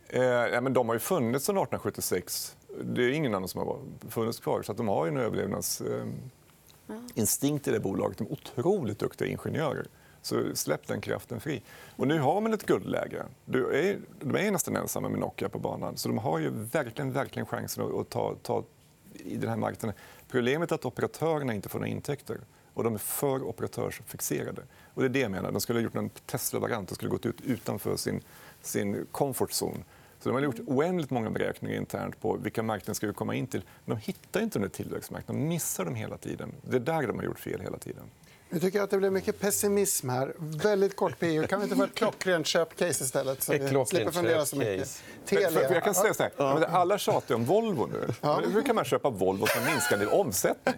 [0.08, 2.56] Eh, men de har ju funnits sedan 1876.
[2.82, 4.62] Det är ingen annan som har funnits kvar.
[4.62, 8.18] Så de har ju en överlevnadsinstinkt i det bolaget.
[8.18, 9.86] De är otroligt duktiga ingenjörer.
[10.28, 11.62] Så släpp den kraften fri.
[11.96, 13.24] Och nu har man ett guldläge.
[13.44, 15.96] Du är, de är nästan ensamma med Nokia på banan.
[15.96, 18.64] Så de har ju verkligen, verkligen chansen att, ta, ta
[19.12, 19.96] i den här marknaden.
[20.30, 22.38] Problemet är att operatörerna inte får några intäkter.
[22.74, 24.62] Och de är för operatörsfixerade.
[24.94, 25.52] Och det är det jag menar.
[25.52, 26.88] De skulle ha gjort en Tesla-variant.
[26.88, 28.20] De skulle ha gått ut utanför sin,
[28.62, 29.84] sin comfort zone.
[30.20, 33.46] Så de har gjort oändligt många beräkningar internt på vilka marknader ska vi komma in
[33.46, 33.62] till.
[33.84, 35.42] Men de hittar inte den tillväxtmarknaden.
[35.42, 36.52] De missar dem hela tiden.
[36.62, 38.04] Det är där de har gjort fel hela tiden.
[38.50, 40.34] Nu tycker jag att det blev mycket pessimism här.
[40.38, 41.46] Väldigt kort PU.
[41.46, 43.42] Kan vi inte få ett klockrent köpcase istället?
[43.42, 44.88] Så vi slipper fundera så mycket.
[45.24, 48.28] för jag kan säga så här, alla tjatar om Volvo nu.
[48.52, 50.74] Hur kan man köpa Volvo som minskande omsättning?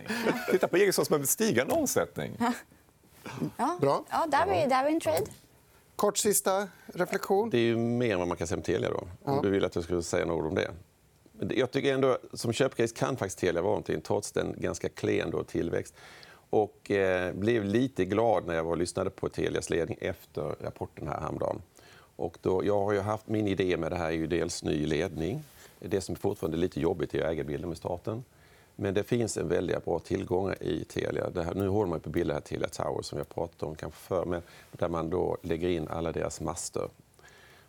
[0.50, 2.36] Titta på Ericsson som har stigande omsättning.
[3.56, 3.78] Ja.
[3.80, 4.04] Bra.
[4.10, 5.26] Ja, där har vi, där har vi en trade.
[5.96, 7.50] Kort sista reflektion.
[7.50, 8.90] Det är ju mer än vad man kan säga om Telia.
[8.90, 9.08] Då.
[9.24, 9.32] Ja.
[9.32, 10.70] Om du vill att jag skulle säga några ord om det.
[11.54, 15.44] Jag tycker ändå, som köpcase kan faktiskt Telia vara någonting, trots den ganska klen då,
[15.44, 15.94] tillväxt.
[16.50, 21.08] Och eh, blev lite glad när jag var och lyssnade på Telias ledning efter rapporten
[21.08, 21.62] här häromdagen.
[22.16, 24.86] Och då, jag har ju haft min idé med det här är ju dels ny
[24.86, 25.42] ledning.
[25.78, 28.24] Det som fortfarande är lite jobbigt är ägarbilden med staten.
[28.76, 31.30] Men det finns en väldigt bra tillgång i Telia.
[31.30, 33.74] Det här, nu håller man på att bilda här Telia Tower som jag pratat om
[33.74, 36.88] kanske för, men där man då lägger in alla deras master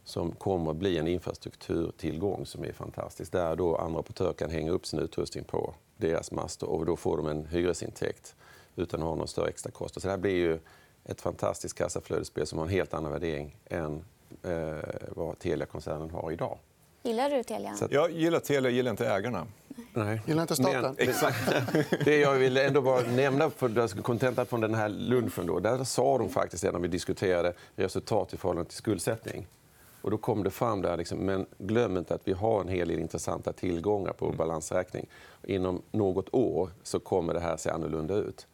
[0.04, 3.32] som kommer att bli en infrastrukturtillgång som är fantastisk.
[3.32, 7.18] Där då andra operatörer kan hänga upp sin utrustning på deras master och då får
[7.18, 8.36] de en hyresintäkt
[8.76, 10.02] utan att ha någon större extra kostnad.
[10.02, 10.60] Så det här blir ju
[11.06, 14.04] ett fantastiskt kassaflödesspel som har en helt annan värdering än
[14.44, 14.76] eh,
[15.10, 16.58] vad Telia-koncernen har idag.
[17.04, 17.76] Gillar du Telia?
[17.90, 19.48] Jag gillar Telia, jag gillar inte ägarna.
[19.94, 20.22] Nej.
[20.28, 20.82] Gillar inte staten?
[20.82, 21.54] Men, exakt.
[22.06, 26.18] Det jag vill ändå bara nämna, för kontentan från den här lunchen, då, där sa
[26.18, 29.48] de faktiskt när vi diskuterade resultat i förhållande till skuldsättning.
[30.02, 32.88] Och då kom det fram där, liksom, men glöm inte att vi har en hel
[32.88, 35.08] del intressanta tillgångar på balansräkning.
[35.44, 38.48] Inom något år så kommer det här se annorlunda ut.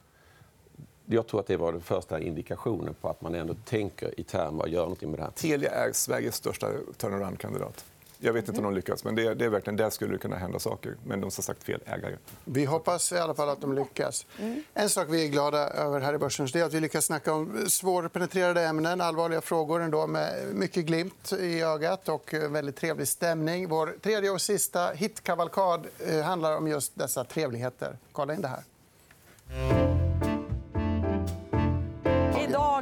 [1.09, 4.61] Jag tror att det var den första indikationen på att man ändå tänker i termer
[4.61, 5.31] och gör något med det här.
[5.31, 6.67] Telia är Sveriges största
[6.97, 7.85] turnaround-kandidat.
[8.19, 10.17] Jag vet inte om de lyckas, men det är, det är verkligen där skulle det
[10.17, 10.95] kunna hända saker.
[11.03, 12.15] Men de har sagt fel ägare.
[12.45, 14.25] Vi hoppas i alla fall att de lyckas.
[14.73, 17.65] En sak vi är glada över här i börsen är att vi lyckas snacka om
[17.69, 23.69] svårpenetrerade ämnen, allvarliga frågor ändå, med mycket glimt i ögat och väldigt trevlig stämning.
[23.69, 27.97] Vår tredje och sista hitkavalkad eh, handlar om just dessa trevligheter.
[28.11, 30.06] Kolla in det här.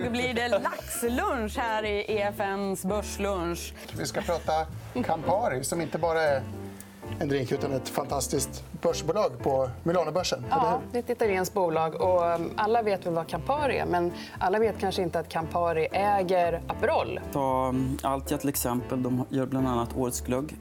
[0.06, 3.74] Idag blir det laxlunch här i EFNs börslunch.
[3.98, 4.52] Vi ska prata
[5.06, 6.44] Campari, som inte bara är
[7.20, 10.46] en drink utan ett fantastiskt börsbolag på Milanobörsen.
[10.50, 11.96] Ja, det är ett italienskt bolag.
[11.96, 15.88] Och um, alla vet väl vad Campari är, men alla vet kanske inte att Campari
[15.92, 17.20] äger Aperol.
[17.34, 19.04] Ta um, Altia till exempel.
[19.04, 20.56] De gör bland annat årets glögg.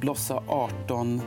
[0.00, 1.22] Blossa 18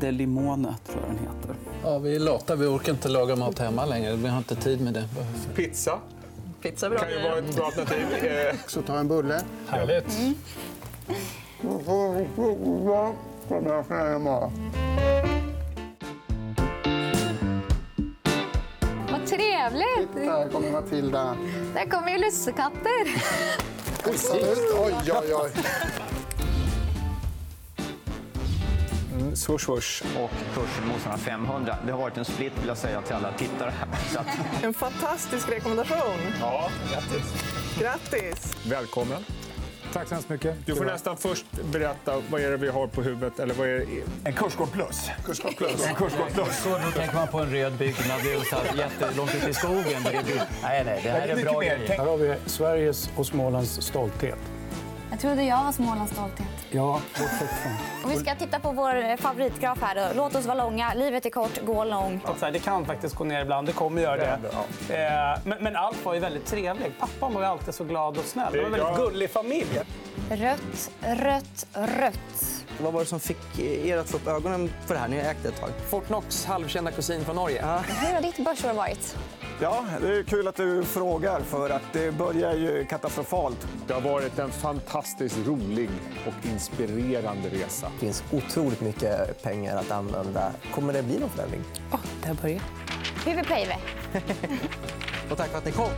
[0.00, 1.54] De Limone, tror jag den heter.
[1.84, 2.56] Ja, vi är lata.
[2.56, 4.16] Vi orkar inte laga mat hemma längre.
[4.16, 5.08] Vi har inte tid med det.
[5.54, 5.98] Pizza
[6.62, 8.24] Pizza bra kan ju vara ett bra alternativ.
[8.24, 9.40] Eh, Så ta en bulle.
[9.68, 10.18] Härligt.
[10.18, 10.34] Mm.
[19.10, 20.14] Vad trevligt!
[20.14, 21.36] Där kommer Matilda.
[21.74, 23.22] Där kommer ju lussekatter.
[24.06, 25.50] Oj, oj, oj.
[29.38, 30.02] Swoosh, swoosh.
[30.18, 31.76] och kursen motsvarar 500.
[31.86, 33.72] Det har varit en split vill jag säga till alla tittare.
[34.16, 34.64] Att...
[34.64, 36.18] En fantastisk rekommendation.
[36.40, 37.44] Ja, grattis.
[37.78, 38.56] Grattis!
[38.66, 39.24] Välkommen.
[39.92, 40.66] Tack så hemskt mycket.
[40.66, 43.38] Du får nästan först berätta vad är det vi har på huvudet.
[43.38, 43.86] Eller vad är det?
[44.24, 45.10] En kursgård plus.
[45.24, 45.86] Kursgård plus.
[45.86, 46.62] En kursgård plus.
[46.62, 49.54] Så då tänker man på en röd byggnad det är så här jättelångt ute i
[49.54, 50.02] skogen.
[50.04, 51.88] Nej, nej, det här är bra grejer.
[51.88, 54.38] Här har vi Sveriges och Smålands stolthet.
[55.10, 56.46] Jag trodde jag var Smålands stolthet.
[56.70, 57.00] Ja.
[58.04, 59.94] Och vi ska titta på vår favoritgraf här.
[59.94, 60.22] Då.
[60.22, 60.94] Låt oss vara långa.
[60.94, 61.84] Livet är kort, gå
[62.44, 63.66] här, det kan faktiskt gå ner ibland.
[63.66, 64.38] Det kommer göra det.
[64.94, 66.98] Eh, men, men allt var ju väldigt trevligt.
[66.98, 68.52] Pappan var alltid så glad och snäll.
[68.52, 69.80] Det var en väldigt gullig familj.
[70.30, 72.57] Rött, rött, rött.
[72.82, 75.08] Vad var det som fick er att få upp ögonen för det här?
[75.08, 75.70] Ni har ägt det ett tag.
[75.88, 77.64] Fortnocks halvkända kusin från Norge.
[77.86, 79.16] Hur har ditt börsår varit?
[79.60, 83.66] Ja, det är kul att du frågar, för att det börjar ju katastrofalt.
[83.86, 85.90] Det har varit en fantastiskt rolig
[86.26, 87.90] och inspirerande resa.
[87.94, 90.52] Det finns otroligt mycket pengar att använda.
[90.74, 91.64] Kommer det bli någon förändring?
[91.92, 92.62] Oh, där börjar.
[93.44, 93.76] Pave.
[95.30, 95.88] Och tack för att ni kom.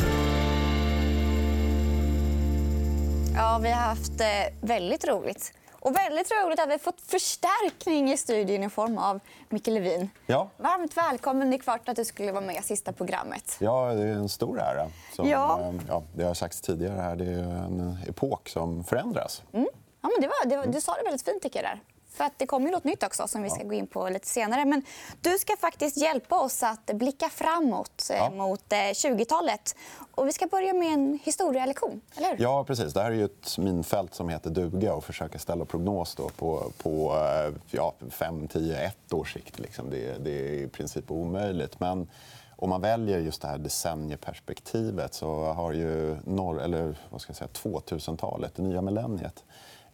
[3.37, 4.27] Ja, vi har haft eh,
[4.61, 5.53] väldigt roligt.
[5.81, 10.11] Och väldigt roligt att vi fått förstärkning i studion i form av Micke Levin.
[10.27, 10.49] Ja.
[10.57, 11.51] Varmt välkommen.
[11.51, 13.57] Det är klart att du skulle vara med i sista programmet.
[13.61, 14.87] ja, det är en stor ära.
[15.17, 15.61] Som, Ja.
[15.61, 19.43] eh, Ja, det har sagts tidigare här, det är en epok som förändras.
[19.53, 19.67] Mm.
[20.03, 21.43] Ja, men det var, det var, du sa det väldigt fint.
[21.43, 21.81] Tycker jag, där.
[22.13, 24.27] För att det kommer ju något nytt också som vi ska gå in på lite
[24.27, 24.65] senare.
[24.65, 24.83] Men
[25.21, 28.31] du ska faktiskt hjälpa oss att blicka framåt eh, Ja.
[28.31, 29.77] mot eh, 20-talet.
[30.15, 32.43] Och vi ska börja med en historielektion, eller hur?
[32.43, 32.93] Ja, precis.
[32.93, 36.73] Det här är ju ett minfält som heter duga och försöka ställa prognos då på,
[36.83, 39.59] på eh, ja, 5, 10, 1 års sikt.
[39.59, 39.91] Liksom.
[39.91, 41.81] Det, det är i princip omöjligt.
[41.81, 42.09] Men
[42.57, 47.37] om man väljer just det här decennieperspektivet så har ju norr, eller, vad ska jag
[47.37, 49.45] säga, 2000-talet, det nya millenniet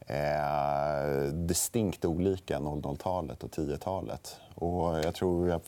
[0.07, 4.37] eh, distinkt olika 00-talet och 10-talet.
[4.55, 5.61] Och jag tror jag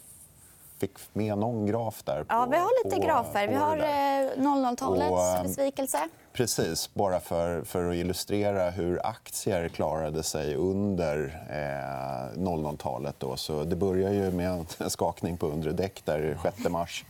[0.80, 2.18] fick med någon graf där.
[2.24, 3.48] På, Ja, vi har lite på- grafer.
[3.48, 4.22] Vi på har där.
[4.24, 5.98] eh, 00-talets Och, eh, besvikelse.
[6.32, 13.14] Precis, bara för, för att illustrera hur aktier klarade sig under eh, 00-talet.
[13.18, 13.36] Då.
[13.36, 17.04] Så det börjar ju med en skakning på undre däck där 6 mars.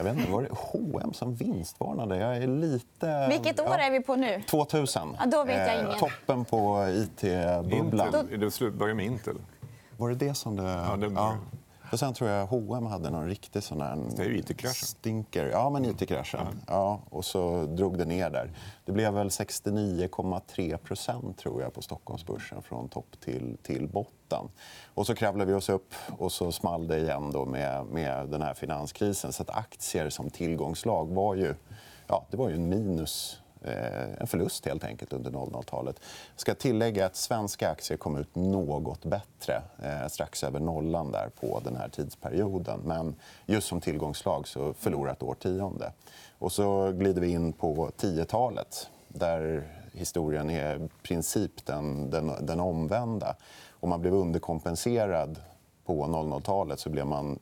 [0.00, 2.16] Jag vet inte, var det H&M som vinstvarnade?
[2.16, 3.28] Jag är lite...
[3.28, 4.42] Vilket år är vi på nu?
[4.50, 5.16] 2000.
[5.18, 5.98] Ja, då vet jag ingen.
[5.98, 8.28] toppen på it-bubblan.
[8.30, 9.36] Det börjar med Intel.
[9.96, 10.62] Var det det som det...
[10.62, 11.36] Ja, det ja.
[11.92, 13.98] Och sen tror jag H&M hade någon riktig sån här...
[14.16, 14.86] Det är ju IT-kraschen.
[14.86, 15.46] Stinker.
[15.46, 16.46] Ja, men IT-kraschen.
[16.66, 18.52] Ja, och så drog det ner där.
[18.84, 24.48] Det blev väl 69,3 procent tror jag på Stockholmsbörsen från topp till, till botten.
[24.94, 28.42] Och så kravlade vi oss upp och så small det igen då med, med den
[28.42, 29.32] här finanskrisen.
[29.32, 31.54] Så att aktier som tillgångslag var ju,
[32.06, 35.96] ja, det var ju en minus Eh, en förlust helt enkelt under 00-talet.
[36.34, 41.30] Jag ska tillägga att svenska aktier kom ut något bättre, eh, strax över nollan där
[41.40, 42.80] på den här tidsperioden.
[42.84, 43.14] Men
[43.46, 45.92] just som tillgångslag så förlorat årtionde.
[46.38, 52.60] Och så glider vi in på 10-talet där historien är i princip den, den, den
[52.60, 53.36] omvända.
[53.80, 55.40] Om man blev underkompenserad
[55.84, 57.38] på 00-talet så blev man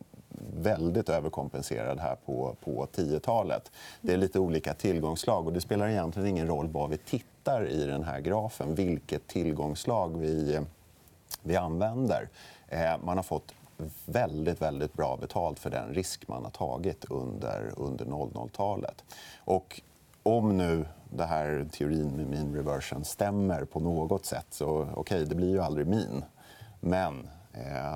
[0.56, 3.72] väldigt överkompenserad här på, på 10-talet.
[4.00, 7.84] Det är lite olika tillgångslag och det spelar egentligen ingen roll var vi tittar i
[7.84, 10.60] den här grafen, vilket tillgångslag vi,
[11.42, 12.28] vi använder.
[12.68, 13.54] Eh, man har fått
[14.06, 19.04] väldigt, väldigt bra betalt för den risk man har tagit under, under 00-talet.
[19.44, 19.80] Och
[20.22, 25.34] om nu det här teorin med mean reversion stämmer på något sätt så okay, det
[25.34, 26.24] blir ju aldrig min.
[26.80, 27.28] Men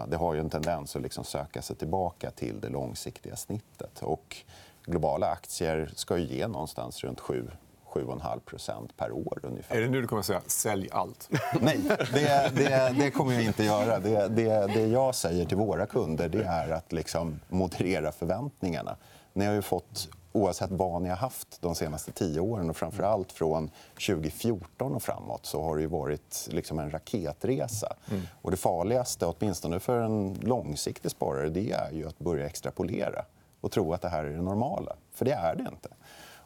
[0.08, 4.02] det har ju en tendens att liksom söka sig tillbaka till det långsiktiga snittet.
[4.02, 4.36] Och
[4.84, 7.50] globala aktier ska ju ge någonstans runt 7
[7.92, 9.38] 7,5% per år.
[9.42, 9.76] ungefär.
[9.76, 11.28] Är det nu du kommer att säga sälj allt?
[11.60, 11.80] Nej,
[12.12, 13.98] det, det, det kommer jag inte göra.
[13.98, 18.96] Det, det, det jag säger till våra kunder det är att liksom moderera förväntningarna.
[19.32, 23.02] Ni har ju fått oavsett vad ni har haft de senaste tio åren och framför
[23.02, 23.70] allt från
[24.06, 27.96] 2014 och framåt så har det varit liksom en raketresa.
[28.10, 28.22] Mm.
[28.42, 33.24] Och det farligaste, åtminstone för en långsiktig sparare, det är ju att börja extrapolera
[33.60, 34.96] och tro att det här är det normala.
[35.12, 35.88] För det är det inte.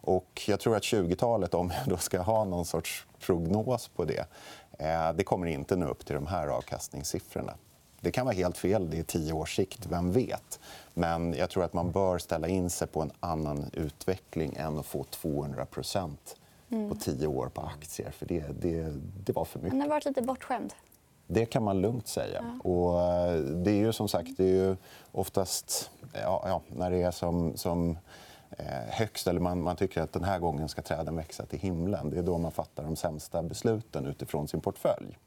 [0.00, 4.26] Och jag tror att 20-talet, om jag då ska ha någon sorts prognos på det
[4.78, 7.54] eh, det kommer inte nå upp till de här avkastningssiffrorna.
[8.06, 10.60] Det kan vara helt fel, det är tio års sikt, vem vet?
[10.94, 14.86] Men jag tror att man bör ställa in sig på en annan utveckling än att
[14.86, 15.66] få 200
[16.70, 16.88] Mm.
[16.88, 18.10] på tio år på aktier.
[18.10, 18.92] För det, det,
[19.24, 19.72] det var för mycket.
[19.72, 20.74] Han har varit lite bortskämd.
[21.26, 22.60] Det kan man lugnt säga.
[22.64, 24.76] Och eh, det är ju som sagt det är ju
[25.12, 27.98] oftast ja, ja, när det är som, som
[28.50, 32.10] eh, högst eller man, man tycker att den här gången ska träden växa till himlen.
[32.10, 35.18] Det är då man fattar de sämsta besluten utifrån sin portfölj.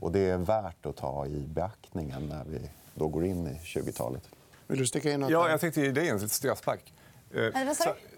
[0.00, 4.22] Och det är värt att ta i beaktningen när vi då går in i 20-talet.
[4.66, 5.30] Vill du sticka in något?
[5.30, 6.92] Ja, jag tänkte ge dig en straffspark.
[7.34, 7.42] Eh,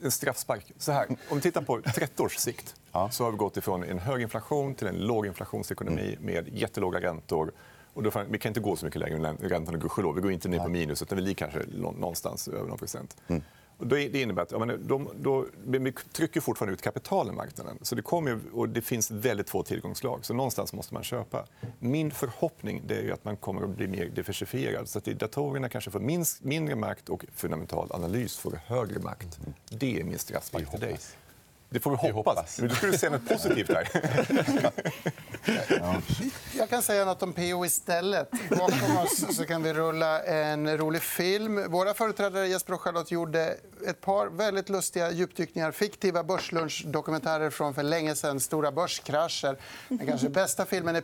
[0.03, 0.73] En straffspark.
[0.79, 2.75] Så här, om vi tittar på 30 års sikt
[3.11, 7.53] så har vi gått ifrån en hög inflation till en låg inflationsekonomi med jättelåga räntor.
[7.95, 10.15] Och då, vi kan inte gå så mycket lägre än räntorna, gudskelov.
[10.15, 13.17] Vi går inte ner på minus, utan vi ligger kanske nå- någonstans över någon procent.
[13.27, 13.35] Då,
[13.87, 17.79] det innebär att ja, men de, då, vi trycker fortfarande ut kapital i marknaden.
[17.83, 20.25] Så det, kommer, och det finns väldigt få tillgångslag.
[20.25, 21.45] Så någonstans måste man köpa.
[21.79, 24.89] Min förhoppning är att man kommer att bli mer diversifierad.
[24.89, 29.39] Så att datorerna kanske får minst, mindre makt och fundamental analys får högre makt.
[29.71, 30.97] Det är min straffspark till dig.
[31.73, 32.59] Det får vi hoppas.
[32.59, 33.89] Men du skulle säga något positivt där.
[36.57, 38.31] Jag kan säga något om PO istället.
[38.51, 41.71] Bakom oss så kan vi rulla en rolig film.
[41.71, 43.57] Våra företrädare Jesper och Charlotte gjorde
[43.87, 45.73] ett par väldigt lustiga djupdykningar.
[45.73, 48.41] Fiktiva börslunchdokumentärer från för länge sedan.
[48.41, 49.57] Stora börskrascher.
[49.89, 51.01] Den kanske bästa filmen är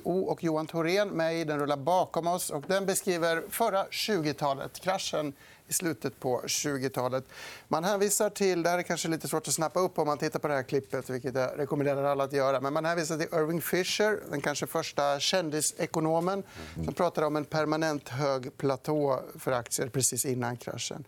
[0.00, 1.44] PO och Johan Thorén med i.
[1.44, 2.50] Den rullar bakom oss.
[2.50, 4.80] Och den beskriver förra 20-talet.
[4.80, 5.32] Kraschen
[5.70, 7.24] i slutet på 20-talet.
[7.68, 10.38] Man hänvisar till, det här är kanske lite svårt att snappa upp om man tittar
[10.38, 12.60] på det här klippet, vilket jag rekommenderar alla att göra.
[12.60, 16.42] Men man hänvisar till Irving Fisher, den kanske första kändisekonomen
[16.84, 21.04] som pratade om en permanent hög platå för aktier precis innan kraschen.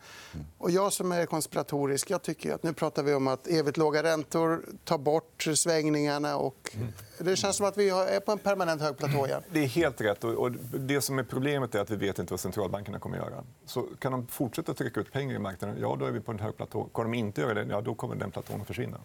[0.58, 4.02] Och jag som är konspiratorisk, jag tycker att nu pratar vi om att evigt låga
[4.02, 6.76] räntor tar bort svängningarna och
[7.22, 9.42] det känns som att vi är på en permanent hög platå igen.
[9.52, 10.24] Det är helt rätt.
[10.24, 13.44] Och- det som är problemet är att vi vet inte vad centralbankerna kommer att göra.
[13.66, 16.38] Så kan de fortsätta trycka ut pengar i marknaden, ja, då är vi på en
[16.38, 16.84] hög platå.
[16.94, 18.96] Kan de inte göra det, ja, då kommer den platån att försvinna.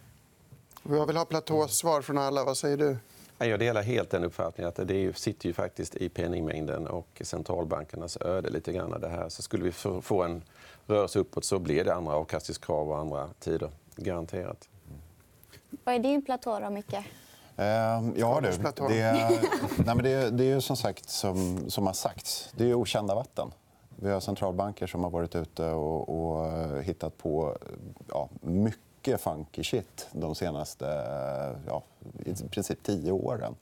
[0.90, 2.44] Jag vill ha platåsvar från alla.
[2.44, 2.98] Vad säger du?
[3.40, 4.68] Jag delar helt den uppfattningen.
[4.70, 8.50] att Det sitter ju faktiskt i penningmängden och centralbankernas öde.
[8.50, 9.30] lite grann det här.
[9.30, 10.44] Så skulle vi få få en
[10.86, 13.70] rörelse uppåt så blir det andra avkastningskrav och andra tider.
[13.96, 14.70] Garanterat.
[15.84, 16.96] Vad är din platå då, Micke?
[17.58, 17.66] Eh,
[18.16, 18.52] ja, du.
[18.90, 19.30] Det,
[19.86, 22.50] nej, men det, är- det är ju som sagt som, som har sagts.
[22.58, 23.52] Det är okända vatten.
[23.96, 27.58] Vi har centralbanker som har varit ute och, och eh, hittat på
[28.10, 31.84] ja, mycket funky shit de senaste eh, ja,
[32.26, 33.56] i princip tio åren.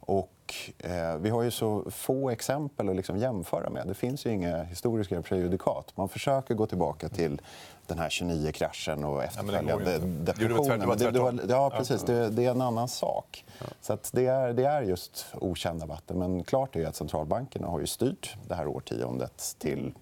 [0.00, 3.86] Och, eh, vi har ju så få exempel att liksom jämföra med.
[3.86, 5.92] Det finns ju inga historiska prejudikat.
[5.96, 7.40] Man försöker gå tillbaka till
[7.86, 9.84] den här 29-kraschen och efterföljande.
[9.84, 10.80] Det depressionen.
[10.98, 11.40] tvärt- det var.
[11.48, 12.02] Ja, precis.
[12.02, 13.44] Det, det är en annan sak.
[13.80, 16.18] Så det, är, det är just okända vatten.
[16.18, 19.92] Men klart är att centralbankerna har ju styrt det här årtiondet till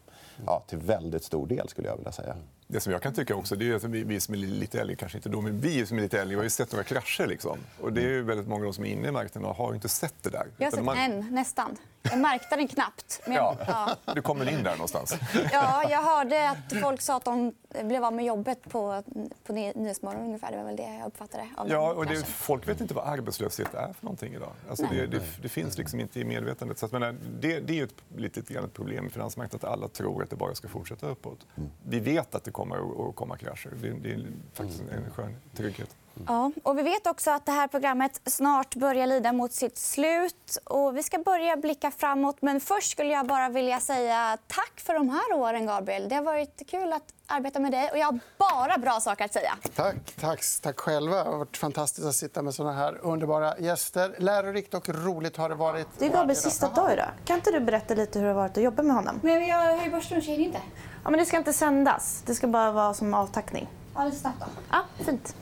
[0.47, 2.37] ja, till väldigt stor del, skulle jag vilja säga.
[2.71, 4.97] Det som jag kan tycka också, det är att vi, vi som är lite äldre,
[4.97, 7.27] kanske inte då, men vi som är lite äldre, har ju sett några krascher.
[7.27, 7.59] Liksom.
[7.81, 9.75] Och det är ju väldigt många av de som är inne i marknaden och har
[9.75, 10.47] inte sett det där.
[10.57, 11.77] Jag har sett man- en, nästan.
[12.03, 13.21] Jag märkte den knappt.
[13.27, 13.97] Men Ja, ja.
[14.15, 15.15] du kommer in där någonstans.
[15.53, 19.03] Ja, jag hörde att folk sa att de blev av med jobbet på,
[19.45, 20.51] på Ny- Nyhetsmorgon ungefär.
[20.51, 21.49] Det var väl det jag uppfattade.
[21.57, 24.53] Av Ja, och det, folk vet inte vad arbetslöshet är för någonting idag.
[24.69, 24.97] Alltså Nej.
[24.97, 26.79] det, det, det finns liksom inte i medvetandet.
[26.79, 29.73] Så att, men, det, det är ju ett litet grann ett problem i finansmarknaden att
[29.79, 31.47] alla tror att det bara ska fortsätta uppåt.
[31.89, 32.77] Vi vet att det kommer
[33.09, 33.71] att- komma krascher.
[33.83, 35.97] Det, det är faktiskt en, en skön trygghet.
[36.27, 40.59] Ja, och vi vet också att det här programmet snart börjar lida mot sitt slut.
[40.65, 42.37] Och vi ska börja blicka framåt.
[42.43, 46.09] Men först skulle jag bara vilja säga tack för de här åren, Gabriel.
[46.09, 47.91] Det har varit kul att arbeta med dig.
[47.93, 49.53] Och jag har bara bra saker att säga.
[49.75, 51.17] Tack, tack, tack själva.
[51.25, 54.15] Det har varit fantastiskt att sitta med såna här underbara gäster.
[54.19, 55.87] Lärorikt och roligt har det varit.
[55.99, 57.11] Det är Gabriels sista dag idag.
[57.25, 59.21] Kan inte du berätta lite hur det har varit att jobba med honom?
[59.23, 60.61] Men jag har ju börslunch, hinner inte.
[61.05, 62.23] Ja, men det ska inte sändas.
[62.27, 63.69] Det ska bara vara som avtackning.
[63.95, 64.47] Ja, lite snabbt då.
[64.71, 65.37] Ja, fint.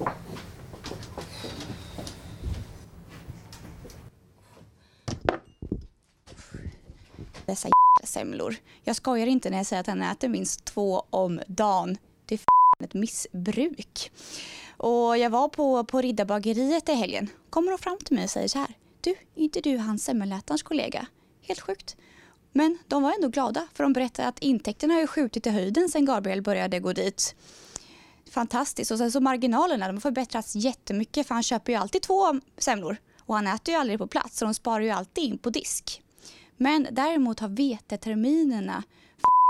[7.46, 7.68] Dessa
[8.04, 8.56] semlor.
[8.84, 11.98] Jag skojar inte när jag säger att han äter minst två om dagen.
[12.26, 12.40] Det är
[12.84, 14.12] ett missbruk.
[14.76, 17.28] Och jag var på, på Riddarbageriet i helgen.
[17.50, 18.74] Kommer de fram till mig och säger så här.
[19.00, 21.06] Du, är inte du han semmelätarens kollega?
[21.42, 21.96] Helt sjukt.
[22.52, 26.04] Men de var ändå glada för de berättade att intäkterna har skjutit i höjden sen
[26.04, 27.34] Gabriel började gå dit.
[28.36, 28.90] Fantastiskt.
[28.90, 32.96] Och sen så marginalerna, de har förbättrats jättemycket för han köper ju alltid två semlor.
[33.20, 36.02] Och han äter ju aldrig på plats så de sparar ju alltid in på disk.
[36.56, 38.82] Men däremot har veteterminerna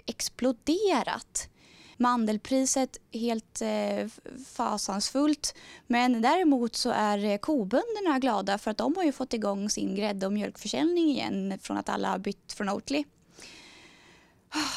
[0.07, 1.49] exploderat.
[1.97, 4.09] Mandelpriset helt eh,
[4.47, 5.55] fasansfullt.
[5.87, 9.95] Men däremot så är eh, kobönderna glada för att de har ju fått igång sin
[9.95, 13.05] grädde och mjölkförsäljning igen från att alla har bytt från Oatly.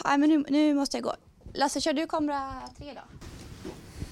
[0.03, 1.15] Ah, men nu, nu måste jag gå.
[1.53, 3.01] Lasse, kör du kamera tre då?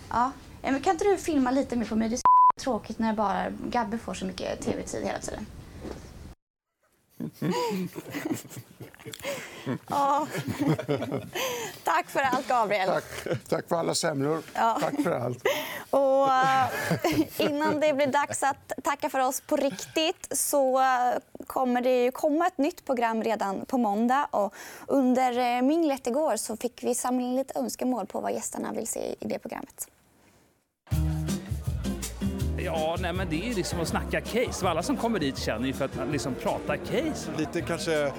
[0.10, 0.32] Ja.
[0.62, 2.10] Men kan inte du filma lite mer på mig?
[2.10, 5.46] Det är så tråkigt när bara Gabbe får så mycket tv-tid hela tiden.
[9.90, 10.28] Ja.
[11.84, 12.88] Tack för allt, Gabriel.
[12.88, 13.04] Tack,
[13.50, 14.42] tack för alla semlor.
[14.54, 14.78] Ja.
[14.82, 15.44] Tack för allt.
[15.90, 20.82] Och eh, innan det blir dags att tacka för oss på riktigt så
[21.48, 24.28] kommer det komma ett nytt program redan på måndag.
[24.32, 24.54] Och
[24.88, 28.88] under eh, minglet igår så fick vi samla in lite önskemål på vad gästerna vill
[28.88, 29.88] se i det programmet.
[32.58, 34.68] Ja, nej, men det är liksom att snacka case.
[34.68, 37.32] Alla som kommer dit känner ju för att liksom pratar case.
[37.38, 38.12] Lite kanske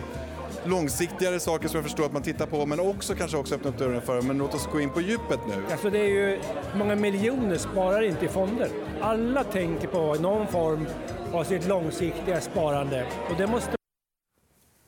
[0.64, 3.78] långsiktigare saker som jag förstår att man tittar på men också kanske också öppna upp
[3.78, 4.22] dörren för.
[4.22, 5.72] Men låt oss gå in på djupet nu.
[5.72, 6.40] Alltså det är ju,
[6.74, 8.68] många miljoner sparar inte i fonder.
[9.00, 10.86] Alla tänker på någon form
[11.32, 13.06] av sitt långsiktiga sparande.
[13.30, 13.78] Och det måste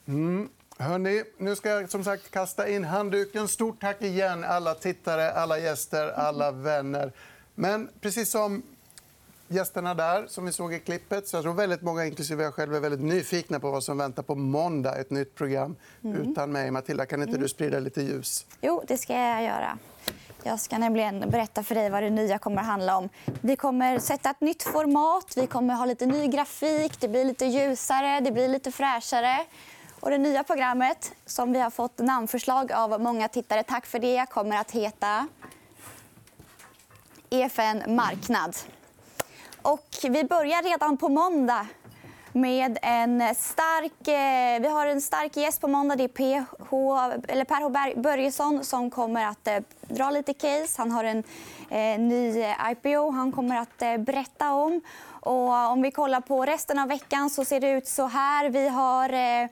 [0.09, 0.49] Mm.
[0.79, 3.49] Hörrni, nu ska jag som sagt kasta in handduken.
[3.49, 7.13] Stort tack igen alla tittare, alla gäster, alla vänner.
[7.61, 8.63] Men precis som
[9.49, 12.75] gästerna där som vi såg i klippet så jag tror väldigt många, inklusive jag själv,
[12.75, 14.97] är väldigt nyfikna på vad som väntar på måndag.
[14.97, 16.17] Ett nytt program Mm.
[16.31, 16.71] utan mig.
[16.71, 18.47] Matilda, kan inte du sprida lite ljus?
[18.61, 19.79] Jo, det ska jag göra.
[20.43, 23.09] Jag ska nämligen berätta för dig vad det nya kommer att handla om.
[23.41, 27.47] Vi kommer sätta ett nytt format, vi kommer ha lite ny grafik, det blir lite
[27.47, 29.45] ljusare, det blir lite fräschare.
[30.01, 34.27] Och det nya programmet, som vi har fått namnförslag av många tittare, tack för det,
[34.31, 35.29] kommer att heta
[37.31, 38.57] EFN Marknad.
[39.63, 41.67] Och vi börjar redan på måndag
[42.33, 45.97] med en stark, eh, vi har en stark gäst på måndag.
[45.97, 46.73] Det är PH,
[47.33, 48.01] eller Per H.
[48.01, 49.59] Börjesson som kommer att eh,
[49.89, 50.75] dra lite case.
[50.79, 51.25] Han har en
[51.71, 54.81] eh, ny IPO han kommer att eh, berätta om.
[55.21, 58.49] Och om vi kollar på resten av veckan så ser det ut så här.
[58.49, 59.49] Vi har eh,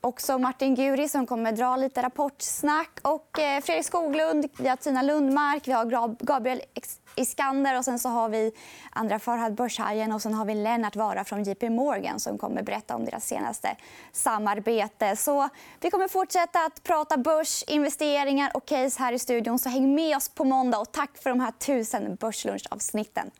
[0.00, 2.98] också Martin Guri som kommer att dra lite rapportsnack.
[3.02, 7.98] Och eh, Fredrik Skoglund, vi har Tina Lundmark, vi har Gabriel Ex- Iskander och sen
[7.98, 8.52] så har vi
[8.90, 12.96] andra Farhad Börshajen och sen har vi Lennart Vara från JP Morgan som kommer berätta
[12.96, 13.76] om deras senaste
[14.12, 15.16] samarbete.
[15.16, 15.48] Så
[15.80, 19.58] vi kommer fortsätta att prata börs, investeringar och case här i studion.
[19.58, 23.30] Så häng med oss på måndag och tack för de här tusen börslunchavsnitten.